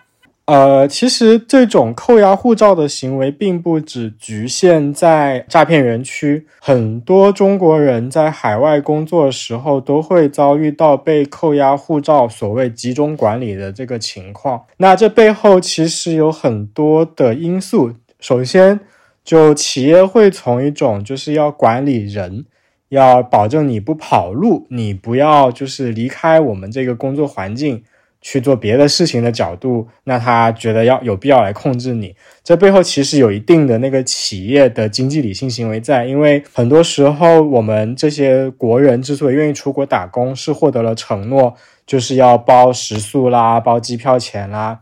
[0.52, 14.64] 呃，其实这种扣押护照的行为并不只局限在诈骗园区，很多中国人在海外工作的时候都会遭遇到被扣押护照、所谓集中管理的这个情况。
[14.76, 17.94] 那这背后其实有很多的因素。
[18.20, 18.82] 首先，
[19.24, 22.44] 就企业会从一种就是要管理人，
[22.90, 27.84] 要保证你不跑路，你不要就是离开我们这个工作环境。
[28.22, 32.16] 去做别的事情的角度，那他觉得要有必要来控制你。
[32.44, 41.56] 这背后其实有一定的那个企业的经济理性行为在，因为很多时候我们这些国人之所以愿意出国打工，是获得了承诺，
[41.86, 44.80] 就是要包食宿啦、包机票钱啦。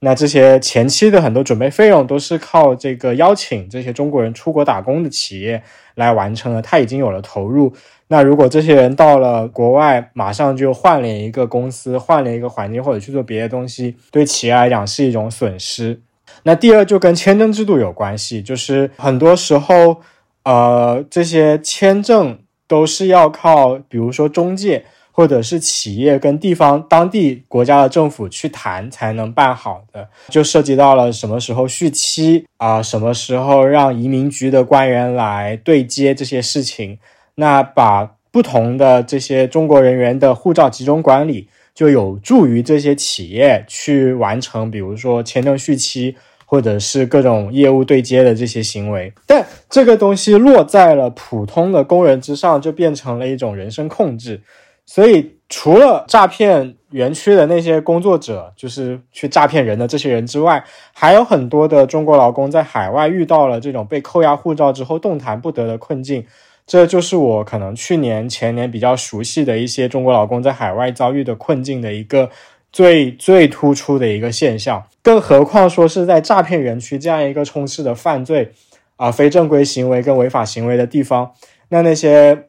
[0.00, 5.60] 那这些前期的很多准备费用都是靠这个邀请这些中国人出国打工的企业
[5.96, 7.72] 来完成的，他已经有了投入。
[8.06, 16.00] 那如果这些人到了国外，马上就换了一个公司，换了一个环境，或者去做别的东西，对企业来讲是一种损失。
[16.44, 20.00] 那第二就跟签证制度有关系，就是很多时候，
[20.44, 24.84] 呃，这些签证都是要靠，比如说中介
[25.18, 37.00] 或者是企业跟地方当地国家的政府去谈才能办好的，就涉及到了什么时候续期啊，什么时候让移民局的官员来对接这些事情。
[37.34, 46.14] 那把不同的这些中国人员的护照集中管理，就有助于这些企业去完成，比如说签证续期，
[46.46, 49.12] 或者是各种业务对接的这些行为。
[49.26, 54.42] 但这个东西落在了普通的工人之上，就变成了一种人身控制。
[54.90, 60.64] 所以，除了诈骗园区的那些工作者，就是去诈骗人的这些人之外，
[60.94, 66.24] 还有很多的中国劳工在海外遇到了这种被扣押护照之后动弹不得的困境。
[66.66, 72.30] 这就是我可能去年前年比较熟悉的一些中国劳工在海外遭遇的困境的一个
[72.72, 78.52] 最最突出的一个现象，更何况说是在诈骗园区这样一个充斥的犯罪
[78.96, 81.32] 啊、非正规行为跟违法行为的地方，
[81.68, 82.46] 那那些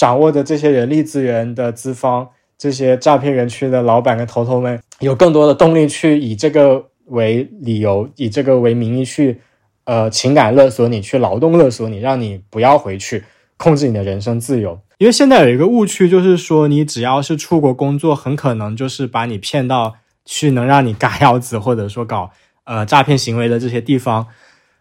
[0.00, 2.26] 掌握的这些人力资源的资方，
[2.56, 9.38] 这些诈骗园区的老板跟头头们，有更多的动力去以这个为理由，以这个为名义去
[9.84, 13.24] 呃情感勒索你，去劳动勒索你，让你不要回去。
[13.62, 22.30] 控制你的人身自由，因为现在有一个误区，就是说你只要是出国工作，很可能就是把你骗到去能让你嘎腰子，或者说搞
[22.64, 24.26] 呃诈骗行为的这些地方，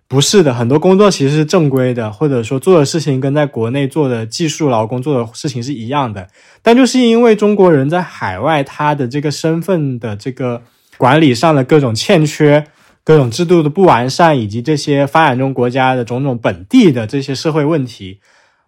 [0.09, 6.27] 不是的，很多工作其实是正规的，或者说做的事情跟在国内做的技术劳工做的事情是一样的，
[6.63, 10.63] 但就是因为中国人在海外他的这个身份的这个
[10.97, 12.65] 管理上的各种欠缺，
[13.03, 18.19] 各种制度的不完善，以及这些发展中国家的种种本地的这些社会问题。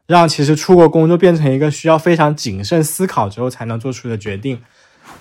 [0.06, 4.60] 让其实出国工作变成一个需要非常谨慎思考之后才能做出的决定，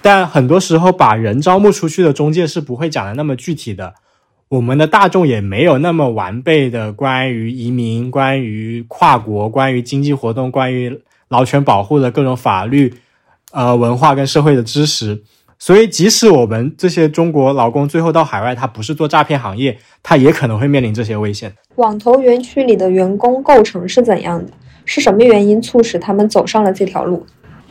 [0.03, 3.95] 但很多时候把人招募出去的中介是不会讲的那么具体的，
[4.51, 12.93] 我们的大众也没有那么完备的关于移民、关于跨国、关于经济活动、关于劳权保护的各种法律、
[13.53, 15.23] 呃文化跟社会的知识，
[15.57, 21.55] 所以即使我们这些中国劳工最后到海外，他不是做诈骗行业，他也可能会面临这些危险。
[21.77, 24.53] 网投园区里的员工构成是怎样的？
[24.85, 27.25] 是什么原因促使他们走上了这条路？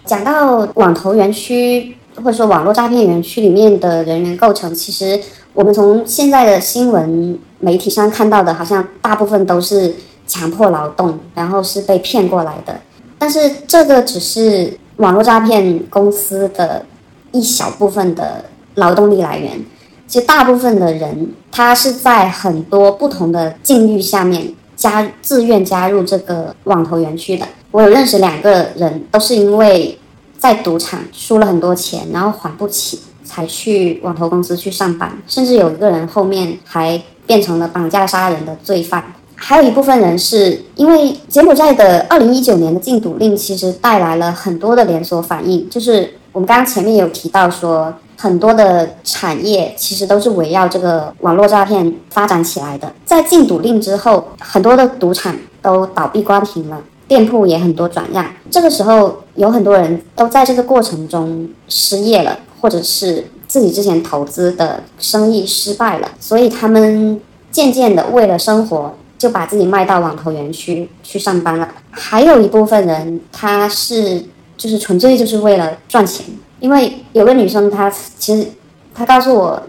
[0.06, 5.20] 讲到网投园区或者说网络诈骗园区里面的人员构成，其实
[5.54, 9.94] 我们从现在的新闻媒体上看到的，好像大部分都是
[10.28, 12.80] 强迫劳动，然后是被骗过来的。
[13.18, 16.86] 但是这个只是网络诈骗公司的
[17.32, 18.46] 一小部分的
[18.76, 19.66] 劳动力来源，
[20.08, 24.54] 其实大部分的人他是在很多不同的境遇下面。
[24.80, 30.00] 加自愿加入这个网投园区的，我有认识两个人，都是因为
[30.38, 32.98] 在赌场输了很多钱，然后还不起，
[33.30, 35.16] 才去网投公司去上班。
[35.28, 39.04] 甚至有一个人后面还变成了绑架杀人的罪犯。
[39.36, 47.94] 还有一部分人是因为柬埔寨的二零一九年的禁赌令，其实带来了很多的连锁反应，就是我们刚刚前面有提到说。
[48.22, 52.92] 很多的产业其实都是围绕这个网络诈骗发展起来的。
[53.06, 56.78] 在禁赌令之后，很多的赌场都倒闭关停了，
[57.08, 58.26] 店铺也很多转让。
[58.52, 67.20] 这个时候，有很多人都在这个过程中失业了，或者是自己之前投资的生意失败了，所以他们
[67.52, 71.68] 渐渐的为了生活，就把自己卖到网投园区去上班了。
[71.92, 74.24] 还有一部分人，他是
[74.56, 76.26] 就是纯粹就是为了赚钱。
[76.60, 78.46] 因为有个女生，她其实
[78.94, 79.64] 她告诉我，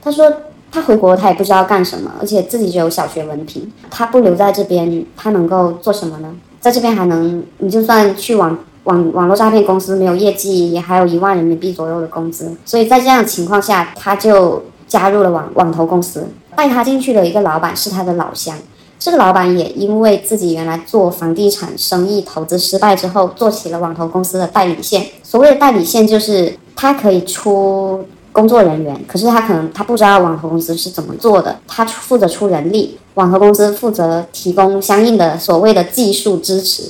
[0.00, 0.32] 她说
[0.70, 6.34] 她回国她也不知道干什么，而且自己只有小学文凭，她不留在这边，她能够做什么呢？
[6.58, 12.52] 在这边还能，你就算去网网网络诈骗公司没有业绩，也还有一万人民币左右的工资。
[12.64, 16.26] 所以在这样的情况下，他就加入了网网投公司。
[16.54, 18.54] 带他进去的一个老板是他的老乡。
[18.98, 25.06] 这个老板也因为自己原来做房地产生意投资失败之后，做起了网投公司的代理线。
[25.22, 36.84] 所谓的代理线，就是他可以出工作人员，可是他可能他不知道网投公司是怎么做的，他负责出人力，网投公司负责提供相应的所谓的技术支持。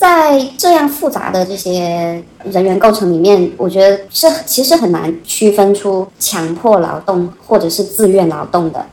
[0.00, 8.86] 在这样复杂的这些人员构成里面，我觉得是其实很难区分出强迫劳动或者是自愿劳动的，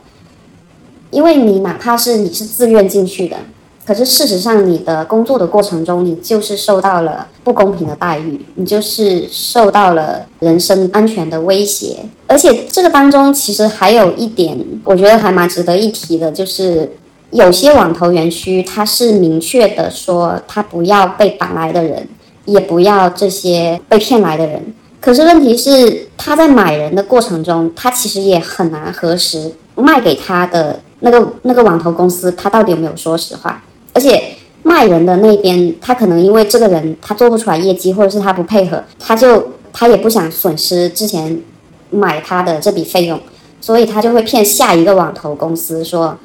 [1.10, 3.38] 因为你哪怕是你是自愿进去的，
[3.86, 11.96] 可是事实上你的工作的过程中，你就是受到了不公平的待遇，你就是受到了人身安全的威胁，
[12.26, 16.92] 而且这个当中其实还有一点，我觉得还蛮值得一提的，就是
[17.30, 22.08] 有些网投园区它是明确的说，他不要被绑来的人，
[22.46, 24.74] 也不要这些被骗来的人。
[25.00, 33.62] 可是问题是，他在买人的过程中，他其实也很难核实卖给他的那个那个网投公司，他到底有没有说实话。
[33.92, 34.22] 而且
[34.62, 41.40] 卖人的那边，他可能因为这个人他做不出来业绩，或者是他不配合，他就他也不想损失之前
[41.90, 43.20] 买他的这笔费用，
[43.60, 46.16] 所以他就会骗下一个网投公司说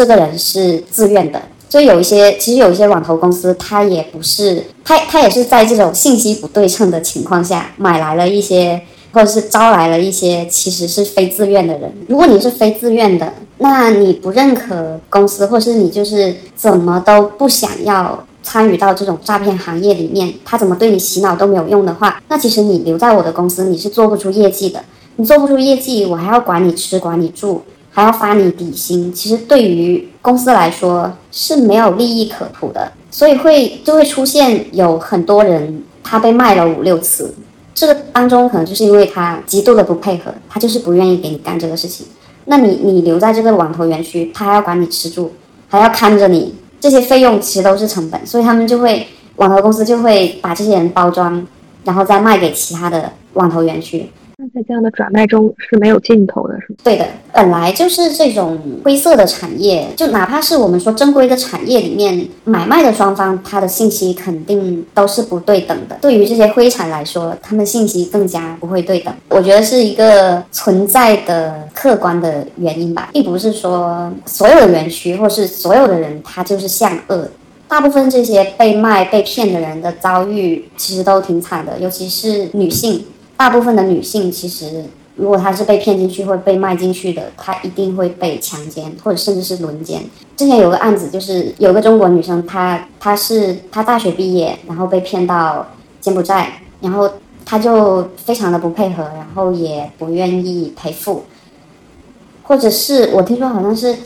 [0.00, 1.38] 这个人是自愿的。
[1.68, 8.80] 所以有一些其实有一些网投公司，他也不是他他也是在这种信息不对称的情况下买来了一些，
[9.12, 11.92] 或者是招来了一些其实是非自愿的人。
[12.08, 24.82] 如果你是非自愿的，那你不认可公司，或是你就是怎么都不想要参与到这种诈骗行业里面，他怎么对你洗脑都没有用的话，那其实你留在我的公司，你是做不出业绩的。
[25.16, 27.62] 你做不出业绩，我还要管你吃，管你住。
[27.90, 37.34] 还要发你底薪，其实对于公司来说是没有利益可图的，所以会就会出现有很多人他被卖了五六次，
[37.74, 42.06] 这个当中可能就是因为他极度的不配合，他就是不愿意给你干这个事情。
[42.46, 45.32] 那你你留在这个网投园区，他还要管你吃住，
[45.68, 51.46] 还要看着你，这些费用其实都是成本，所以他们就会网投公司就会把这些人包装，
[51.84, 54.08] 然后再卖给其他的网投园区。
[54.42, 56.78] 那在这样的转卖中是没有尽头的，是吗？
[56.82, 65.98] 对的，本来就是这种灰色的产业，就哪怕是我们说正规的产业里面，买卖的双方他的信息肯定都是不对等的。
[66.00, 69.14] 对于这些灰产来说，他们信息更加不会对等。
[69.28, 77.28] 我觉得是一个存在的客观的原因吧，并不是说所有的园区或是所有的人他就是向恶。
[77.68, 83.04] 大部分这些被卖被骗的人的遭遇其实都挺惨的，尤其是女性。
[83.40, 84.84] 大部分的女性其实，
[85.16, 90.02] 如果她是被骗进去或被卖进去的，她一定会被强奸或者甚至是轮奸。
[90.36, 95.66] 之前有个案子，就是有个中国女生，她她是她大学毕业，然后被骗到
[96.02, 97.10] 柬埔寨，然后
[97.46, 101.24] 她就非常的不配合，然后也不愿意赔付，
[102.42, 103.96] 或者是我听说好像是，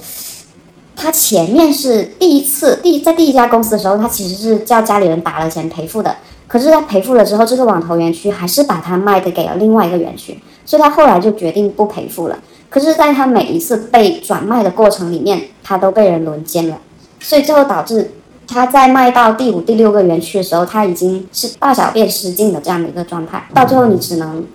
[0.94, 6.14] 她前面是第一次第在第一家公司的时候，她其实是叫家里人打了钱赔付的。
[6.54, 12.38] 可是他赔付了之后，这个网投园区还是把它卖的给了另外一个园区，所以他后来就决定不赔付了。
[12.70, 16.78] 可是，在他每一次被转卖的过程里面，他都被人轮奸了，
[17.18, 18.08] 所以最后导致
[18.46, 23.44] 他在卖到第五、第六个园区的时候，他已经是大小便失禁的这样的一个状态。
[23.52, 24.46] 到最后，你只能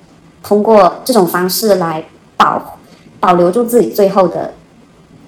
[0.41, 2.01] 通过这种方式来
[2.37, 2.79] 保
[3.19, 4.53] 保留住自己最后的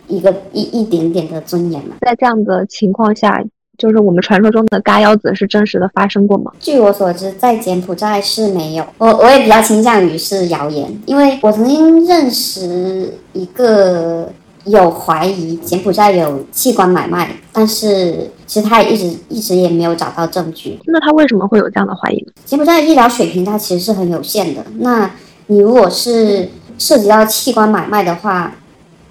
[0.07, 1.97] 一个一一点点的尊严了。
[1.99, 3.43] 在这样的情况下。
[3.81, 6.51] 就是我们传说中的嘎腰子是真实的发生过吗？
[6.59, 8.85] 据我所知，在柬埔寨是没有。
[8.99, 14.29] 我我也比较倾向于是谣言，因为我曾经认识一个
[14.65, 20.77] 有怀疑柬埔寨有器官买卖，但是其实他也一直一直也没有找到证据。
[20.85, 22.31] 那他为什么会有这样的怀疑呢？
[22.45, 24.63] 柬埔寨医疗水平它其实是很有限的。
[24.77, 25.09] 那
[25.47, 28.53] 你如果是涉及到器官买卖的话，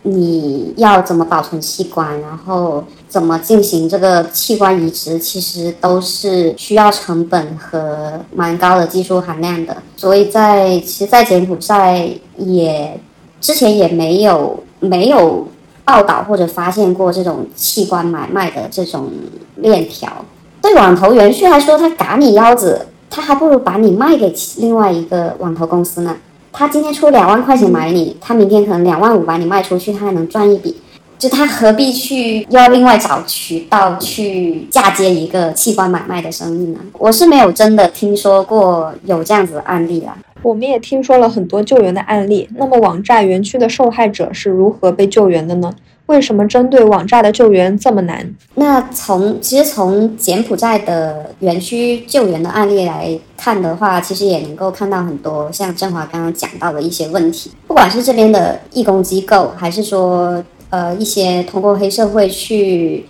[0.03, 9.77] 你要怎么保存器官，然后怎么进行这个器官移植，其实都是需要成本和蛮高的技术含量的。
[9.97, 12.09] 所以在其实，在柬埔寨
[12.39, 12.99] 也
[13.41, 15.49] 之前也没有没有
[15.85, 19.11] 报道或者发现过这种器官买卖的这种
[19.57, 20.25] 链条。
[20.63, 26.17] 对网投园区来说，他嘎你腰子，他还不如把你卖给另外一个网投公司呢。
[26.53, 30.81] 他今天出两万块钱买你，他明天可能两万五把你卖出去，他还能赚一笔。
[31.21, 36.81] 就他何必去要另外找渠道去嫁接一个器官买卖的生意呢？
[36.95, 40.17] 我是没有真的听说过有这样子的案例啦。
[40.41, 42.49] 我们也听说了很多救援的案例。
[42.57, 45.71] 那么网诈园区的受害者是如何被救援的呢？
[46.07, 48.35] 为什么针对网诈的救援这么难？
[48.55, 57.51] 那从其实从柬埔寨的园区救援的案例来看的话，其实也能够看到很多像振华刚刚讲到的一些问题。
[57.67, 63.07] 不管是这边的义工机构，还是说呃一些通过黑社会去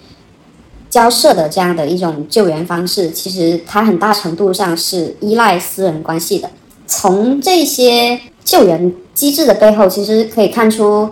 [0.91, 6.51] 交涉的这样的一种救援方式，其实它很大程度上是依赖私人关系的。
[6.87, 11.09] 从这些救援机制的背后，其实可以看出。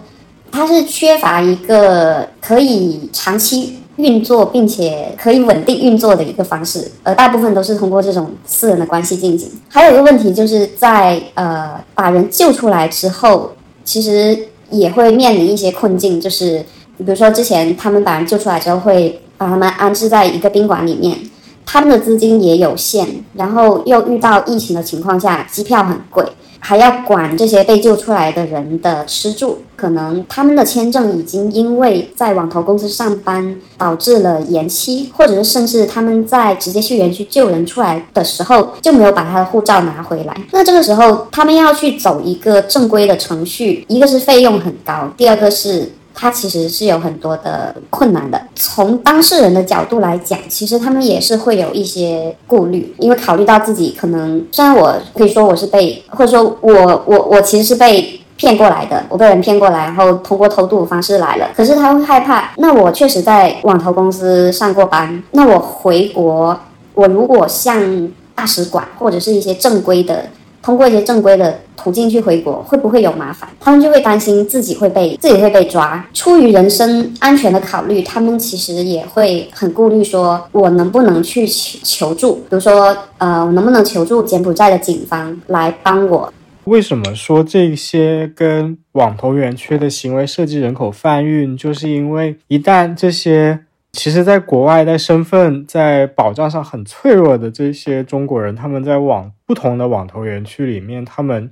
[0.50, 9.50] 它是缺乏一个可以长期运作并且可以稳定运作的一个方式，而大部分都是通过这种私人的关系进行。
[9.68, 13.52] 还有一个问题就是在呃把人救出来之后，
[13.84, 16.64] 其实也会面临一些困境，就是
[16.98, 21.16] 比如说之前他们把人救出来之后，会把他们安置在一个宾馆里面，
[21.64, 26.24] 他们的资金也有限，然后又遇到疫情的情况下，机票很贵。
[26.60, 40.36] 还要管这些被救出来的人的吃住，可能他们的签证已经因为在网投公司上班导致了延期，或者是甚至他们在直接去园区救人出来的时候就没有把他的护照拿回来。
[40.52, 45.92] 那这个时候他们要去走一个正规的程序，一个是费用很高，第二个是。
[46.20, 48.40] 他其实是有很多的困难的。
[48.56, 61.48] 从当事人的角度来讲，其实他们也是会有一些顾虑，因为考虑到自己可能，虽然我可以说我是被，或者说我我我其实是被骗过来的，我被人骗过来，然后通过偷渡方式来了。
[61.56, 66.58] 可是他会害怕，那我确实在网投公司上过班，那我回国，
[66.94, 70.24] 我如果向大使馆或者是一些正规的。
[70.68, 73.48] 通过一些正规的途径去回国，会不会有麻烦？
[73.58, 76.06] 他们就会担心自己会被自己会被抓。
[76.12, 82.34] 出于人身安全的考虑，他们其实也会很顾虑，说我能不能去求求助？
[82.34, 86.30] 比如说，呃，我能不能求助柬埔寨的警方来帮我？
[86.64, 91.56] 为什么说这些跟网投园区的行为涉及人口贩运？
[91.56, 93.60] 就是因为一旦这些。
[93.98, 101.50] 其实，在国外，在身份在保障上很脆弱的这些中国人，他们在网不同的网投园区里面，他们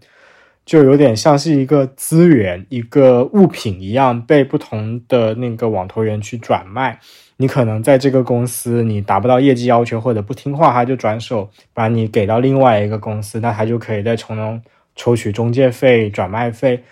[0.64, 7.00] 就有点像是一个资源、一个物品一样，被不同的那个网投园区转卖。
[7.38, 14.62] 你可能在这个公司，你达不到业绩要求或者不听话，他就转手把你给到另外一个公司，那他就可以在从中
[14.94, 16.84] 抽取中介费、转卖费。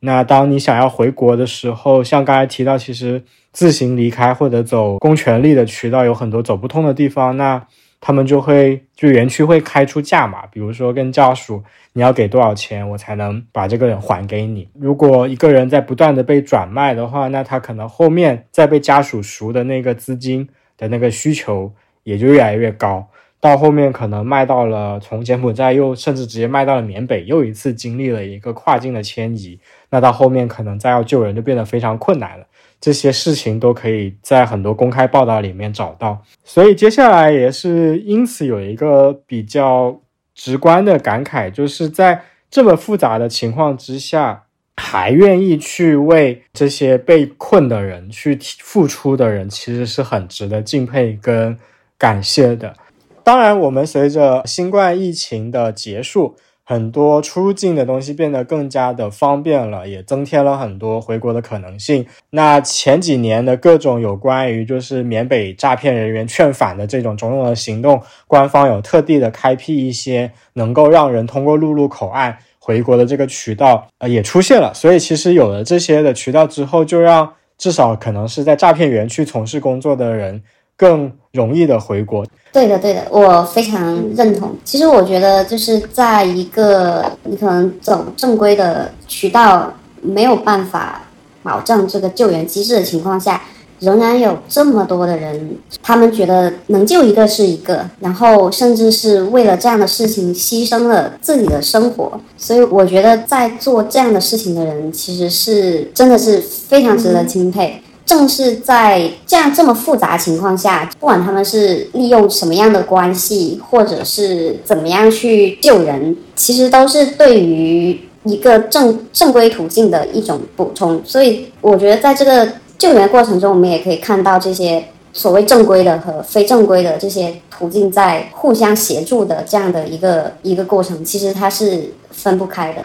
[0.00, 3.22] 那当你想要回国的时候，像刚才提到，其实。
[3.52, 7.66] 自行离开或者走公权力的渠道有很多走不通的地方，那
[8.00, 11.60] 他们就会就园区会开出价码，比如说跟家属
[11.94, 14.68] 你要给多少钱，我才能把这个人还给你。
[14.78, 20.48] 如果一个人在不断的被转卖的话，那他可能后面再被家属赎的那个资金
[20.78, 21.72] 的那个需求
[22.04, 23.08] 也就越来越高，
[23.40, 29.58] 到后面可能卖到了从柬埔寨又甚至直接卖到了缅北，又一次经历了一个跨境的迁移，
[29.90, 32.46] 那到后面可能再要救人就变得非常困难了。
[32.80, 40.00] 这些事情都可以在很多公开报道里面找到，所以接下来也是因此有一个比较
[40.34, 44.44] 直观的感慨，就是在这么复杂的情况之下，
[44.76, 51.54] 还愿意去为这些被困的人去付出的人，其实是很值得敬佩跟
[51.98, 52.74] 感谢的。
[53.22, 56.34] 当然，我们随着新冠疫情的结束。
[56.70, 62.06] 很多出境的东西变得更加的方便了，也增添了很多回国的可能性。
[62.30, 74.72] 那前几年的各种有关于就是缅北诈骗人员劝返的这种种种的行动，官方有特地的开辟一些能够让人通过陆路口岸回国的这个渠道，呃，也出现了。
[74.72, 80.40] 所以其实有了这些的渠道之后，就让至少可能是在诈骗园区从事工作的人。
[80.76, 84.56] 更容易的回国，对的，对的，我非常认同。
[84.64, 89.72] 其实我觉得，就是在一个你可能走正规的渠道
[90.02, 91.02] 没有办法
[91.42, 93.40] 保障这个救援机制的情况下，
[93.78, 102.20] 仍然有这么多的人，他们觉得能救一个是一个，然后甚至是为了这样的事情牺牲了自己的生活。
[102.36, 107.80] 所以我觉得，在做这样的事情的人，其实是真的是非常值得钦佩。
[108.10, 121.00] 正是在这样这么复杂情况下，不管他们是利用什么样的关系，或者是怎么样去救人，其实都是对于一个正正规途径的一种补充。
[121.04, 132.84] 所以，我觉得在这个救援过程中，我们也可以看到这些所谓正规的和非正规的这些途径在互相协助的这样的一个一个过程，其实它是分不开的。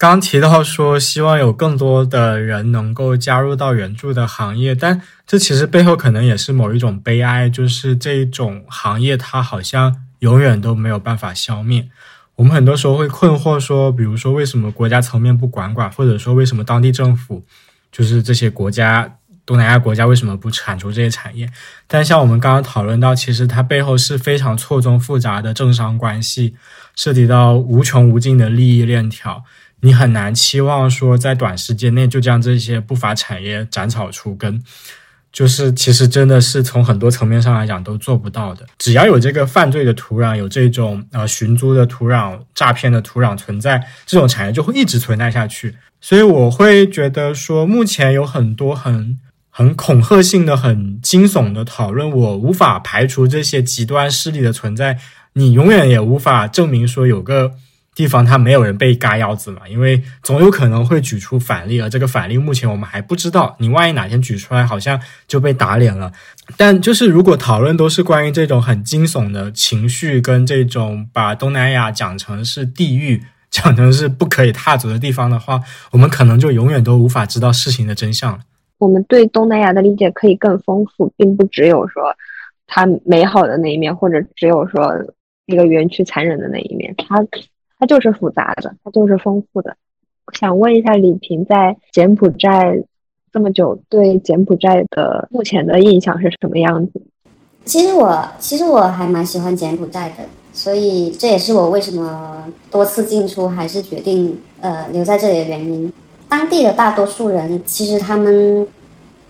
[0.00, 11.90] 刚提到说，希望有更多的人能够加入到援助的行业，但这其实背后可能也是某一种悲哀，就是这一种行业它好像永远都没有办法消灭。
[12.36, 17.44] 我们很多时候会困惑说，比如说为什么国家层面不管管，或者说为什么当地政府，
[17.92, 21.46] 就是这些国家东南亚国家为什么不铲除这些产业？
[21.86, 26.54] 但像我们刚刚讨论到，其实它背后是非常错综复杂的政商关系，
[26.96, 29.44] 涉及到无穷无尽的利益链条。
[29.80, 34.62] 你很难期望说在短时间内就将这些不法产业斩草除根，
[35.32, 38.66] 就是其实真的是从很多层面上来讲都做不到的。
[38.78, 45.76] 只要有这个犯罪的土壤，有这种呃寻租的土壤、诈骗的土壤存在，这种产业就会一直存在下去。
[46.00, 49.18] 所以我会觉得说，目前有很多很。
[49.52, 54.96] 很恐吓性的、很惊悚的讨论，我无法排除这些极端势力的存在。
[55.32, 57.54] 你永远也无法证明说有个
[57.94, 63.56] 地方它没有人被嘎腰子嘛，因为总有可能会举出反例，而这个反例目前我们还不知道。
[63.58, 66.12] 你万一哪天举出来，好像就被打脸了。
[66.56, 73.22] 但就是如果讨论都是关于这种很惊悚的情绪，跟这种把东南亚讲成是地狱。
[73.50, 75.60] 讲成是不可以踏足的地方的话，
[75.90, 78.38] 我们可能就永远都无法知道事情的真相了。
[78.78, 82.14] 我们对东南亚的理解可以更丰富，并不只有说
[82.68, 84.94] 它美好的那一面，或者只有说
[85.46, 86.94] 一个园区残忍的那一面。
[86.96, 87.16] 它
[87.80, 89.74] 它就是复杂的，它就是丰富的。
[90.34, 92.80] 想问一下李平，在柬埔寨
[93.32, 97.00] 这么久，对柬埔寨的目前的印象是什么样子？
[97.64, 100.16] 其实我其实我还蛮喜欢柬埔寨的。
[100.52, 105.92] 所以这也是我为什么多次进出还是决定呃留在这里的原因。
[106.28, 108.66] 当地的大多数人其实他们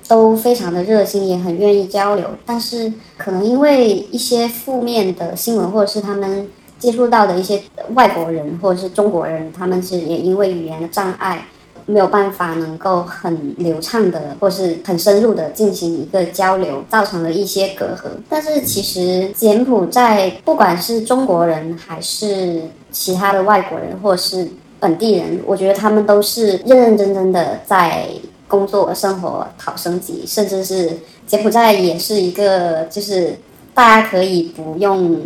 [0.08, 2.26] 都非常的热心，也很愿意交流。
[2.46, 6.48] 但是可能因为一些负面的新闻，或者是他们
[6.80, 7.62] 接触到的一些
[7.94, 11.46] 外国人或者是中国人，他们是也因为语言的障碍。
[11.86, 18.02] 没有办法能够很流畅的或是很深入的进行一个交流，造成了一些隔阂。
[18.28, 22.62] 但是其实柬埔寨不管是中国人还是
[22.92, 24.46] 其他的外国人或是
[24.78, 28.06] 本地人，我觉得他们都是认认真真的在
[28.46, 33.36] 工作、生活、讨升级，甚至是柬埔寨也是一个就是
[33.74, 35.20] 大家可以不用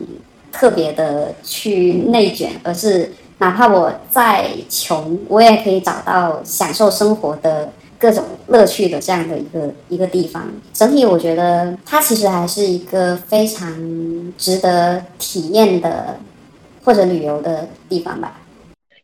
[0.54, 3.12] 特别的去内卷，而是。
[3.38, 10.48] 哪怕我再穷，我也可以找到享受生活的各种乐趣的这样的一个一个地方。
[10.72, 13.74] 整体我觉得它其实还是一个非常
[14.38, 16.16] 值得体验的
[16.84, 18.40] 或者旅游的地方吧。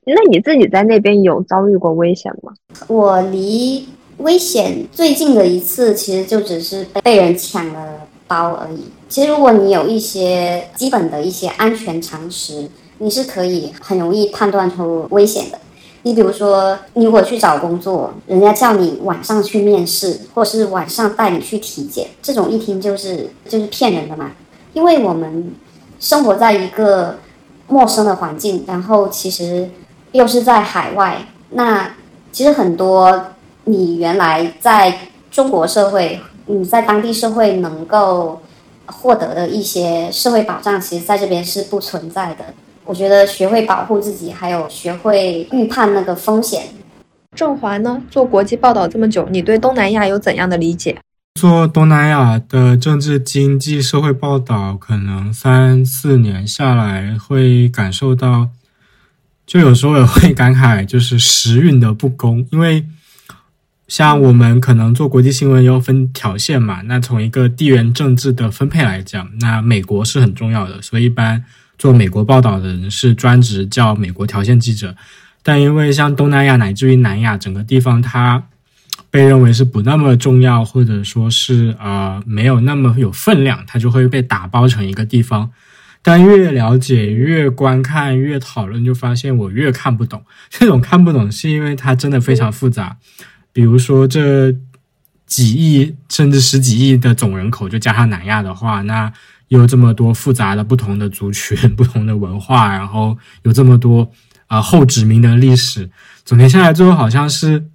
[0.05, 2.53] 那你自己在那边有遭遇过危险吗？
[2.87, 3.89] 我离
[4.19, 8.85] 危险最近的一次，其实就只是被人抢了包而已。
[9.11, 12.71] 其实如果你有一些基本的一些安全常识。
[13.03, 15.59] 你是可以很容易判断出危险的。
[16.03, 24.33] 你比如说，你如果去找工作，人家叫你晚上去面试，或是晚上带你去体检，这种一听就是就是骗人的嘛。
[24.75, 25.51] 因为我们
[25.99, 27.17] 生活在一个
[27.69, 29.71] 陌生的环境，然后其实
[30.13, 31.95] 又是在海外，那
[32.31, 33.29] 其实很多
[33.65, 38.43] 你原来在中国社会，你在当地社会能够
[38.91, 42.45] 获得的一些社会保障，其实在这边是不存在的。
[42.85, 46.65] 我觉得学会保护自己，还有学会预判那个风险。
[47.37, 48.03] 郑华呢？
[48.11, 50.99] 做国际报道这么久，你对东南亚有怎样的理解？
[51.41, 58.49] 做东南亚的政治、经济、社会报道，可能三四年下来，会感受到，
[59.47, 62.45] 就有时候也会感慨，就是时运的不公。
[62.51, 62.85] 因为
[63.91, 71.45] 像我们可能做国际新闻要分条线嘛，那从一个地缘政治的分配来讲，那美国是很重要的，所以一般。
[71.77, 74.95] 做美国报道的人是专职叫美国条线记者，
[75.43, 78.49] 但因为像东南亚乃至于南亚整个地方，它
[79.11, 85.51] 被认为是不那么重要，或者说是呃没有那么有分量，它就会被打包成一个地方。
[86.03, 90.23] 但越了解、越观看、越讨论，就发现我越看不懂。
[90.51, 92.99] 这种看不懂是因为它真的非常复杂。
[93.53, 94.55] 比如说这
[95.27, 99.13] 几亿甚至十几亿的总人口，就加上南亚的话，那。
[99.51, 104.09] 有这么多复杂的不同的族群、不同的文化，然后有这么多
[104.47, 105.91] 啊后殖民的历史，
[106.25, 107.67] 总结下来之后，好像是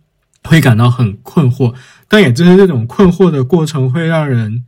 [0.46, 1.74] 会感到很困惑。
[2.08, 4.64] 但也正是这种困惑的过程，会让人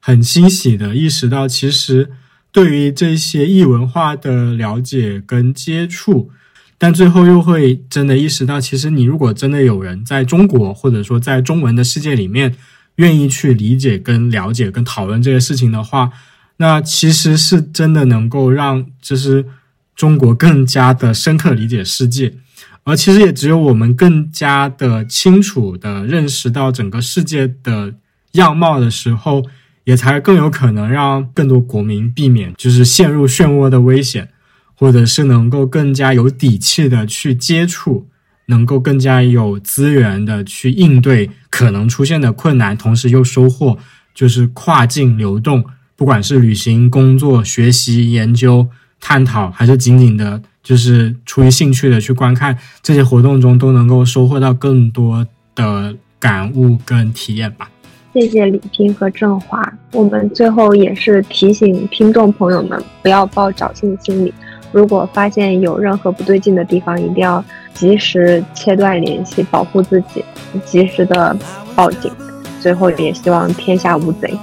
[0.00, 2.10] 很欣喜的意识到，其实
[2.50, 6.30] 对于这些异文化的了解跟接触，
[6.78, 12.54] 但最后又会真的意识到，其实你如果真的有人在中国，或者说在中文的世界里面，
[12.96, 16.10] 愿意去理解、跟了解、跟讨论这些事情的话。
[16.58, 19.44] 那其实是真的能够让就是
[19.94, 22.32] 中国更加的深刻理解世界，
[22.84, 27.94] 而其实也只有我们更加的清楚的认识到整个世界的
[28.32, 29.42] 样貌的时候，
[29.84, 34.30] 也才更有可能让更多国民避免就是陷入漩涡的危险，
[34.76, 38.06] 或者是能够更加有底气的去接触，
[38.46, 43.78] 能够更加有资源的去应对可能出现的困难，同时又收获
[44.14, 45.64] 就是跨境流动。
[45.96, 48.68] 不管是旅行、工作、学习、研究、
[49.00, 57.70] 探讨，还是仅仅的，就是出于兴趣的去观看这些活动中，都能够收获到更多的感悟跟体验吧。
[58.12, 59.62] 谢谢李平和郑华。
[59.92, 64.32] 我们最后也是提醒听众朋友们，不要抱侥幸心理。
[64.72, 67.42] 如果发现有任何不对劲的地方，一定要
[67.72, 70.24] 及时切断联系，保护自己，
[70.64, 71.36] 及时的
[71.74, 72.10] 报警。
[72.60, 74.36] 最后也希望天下无贼。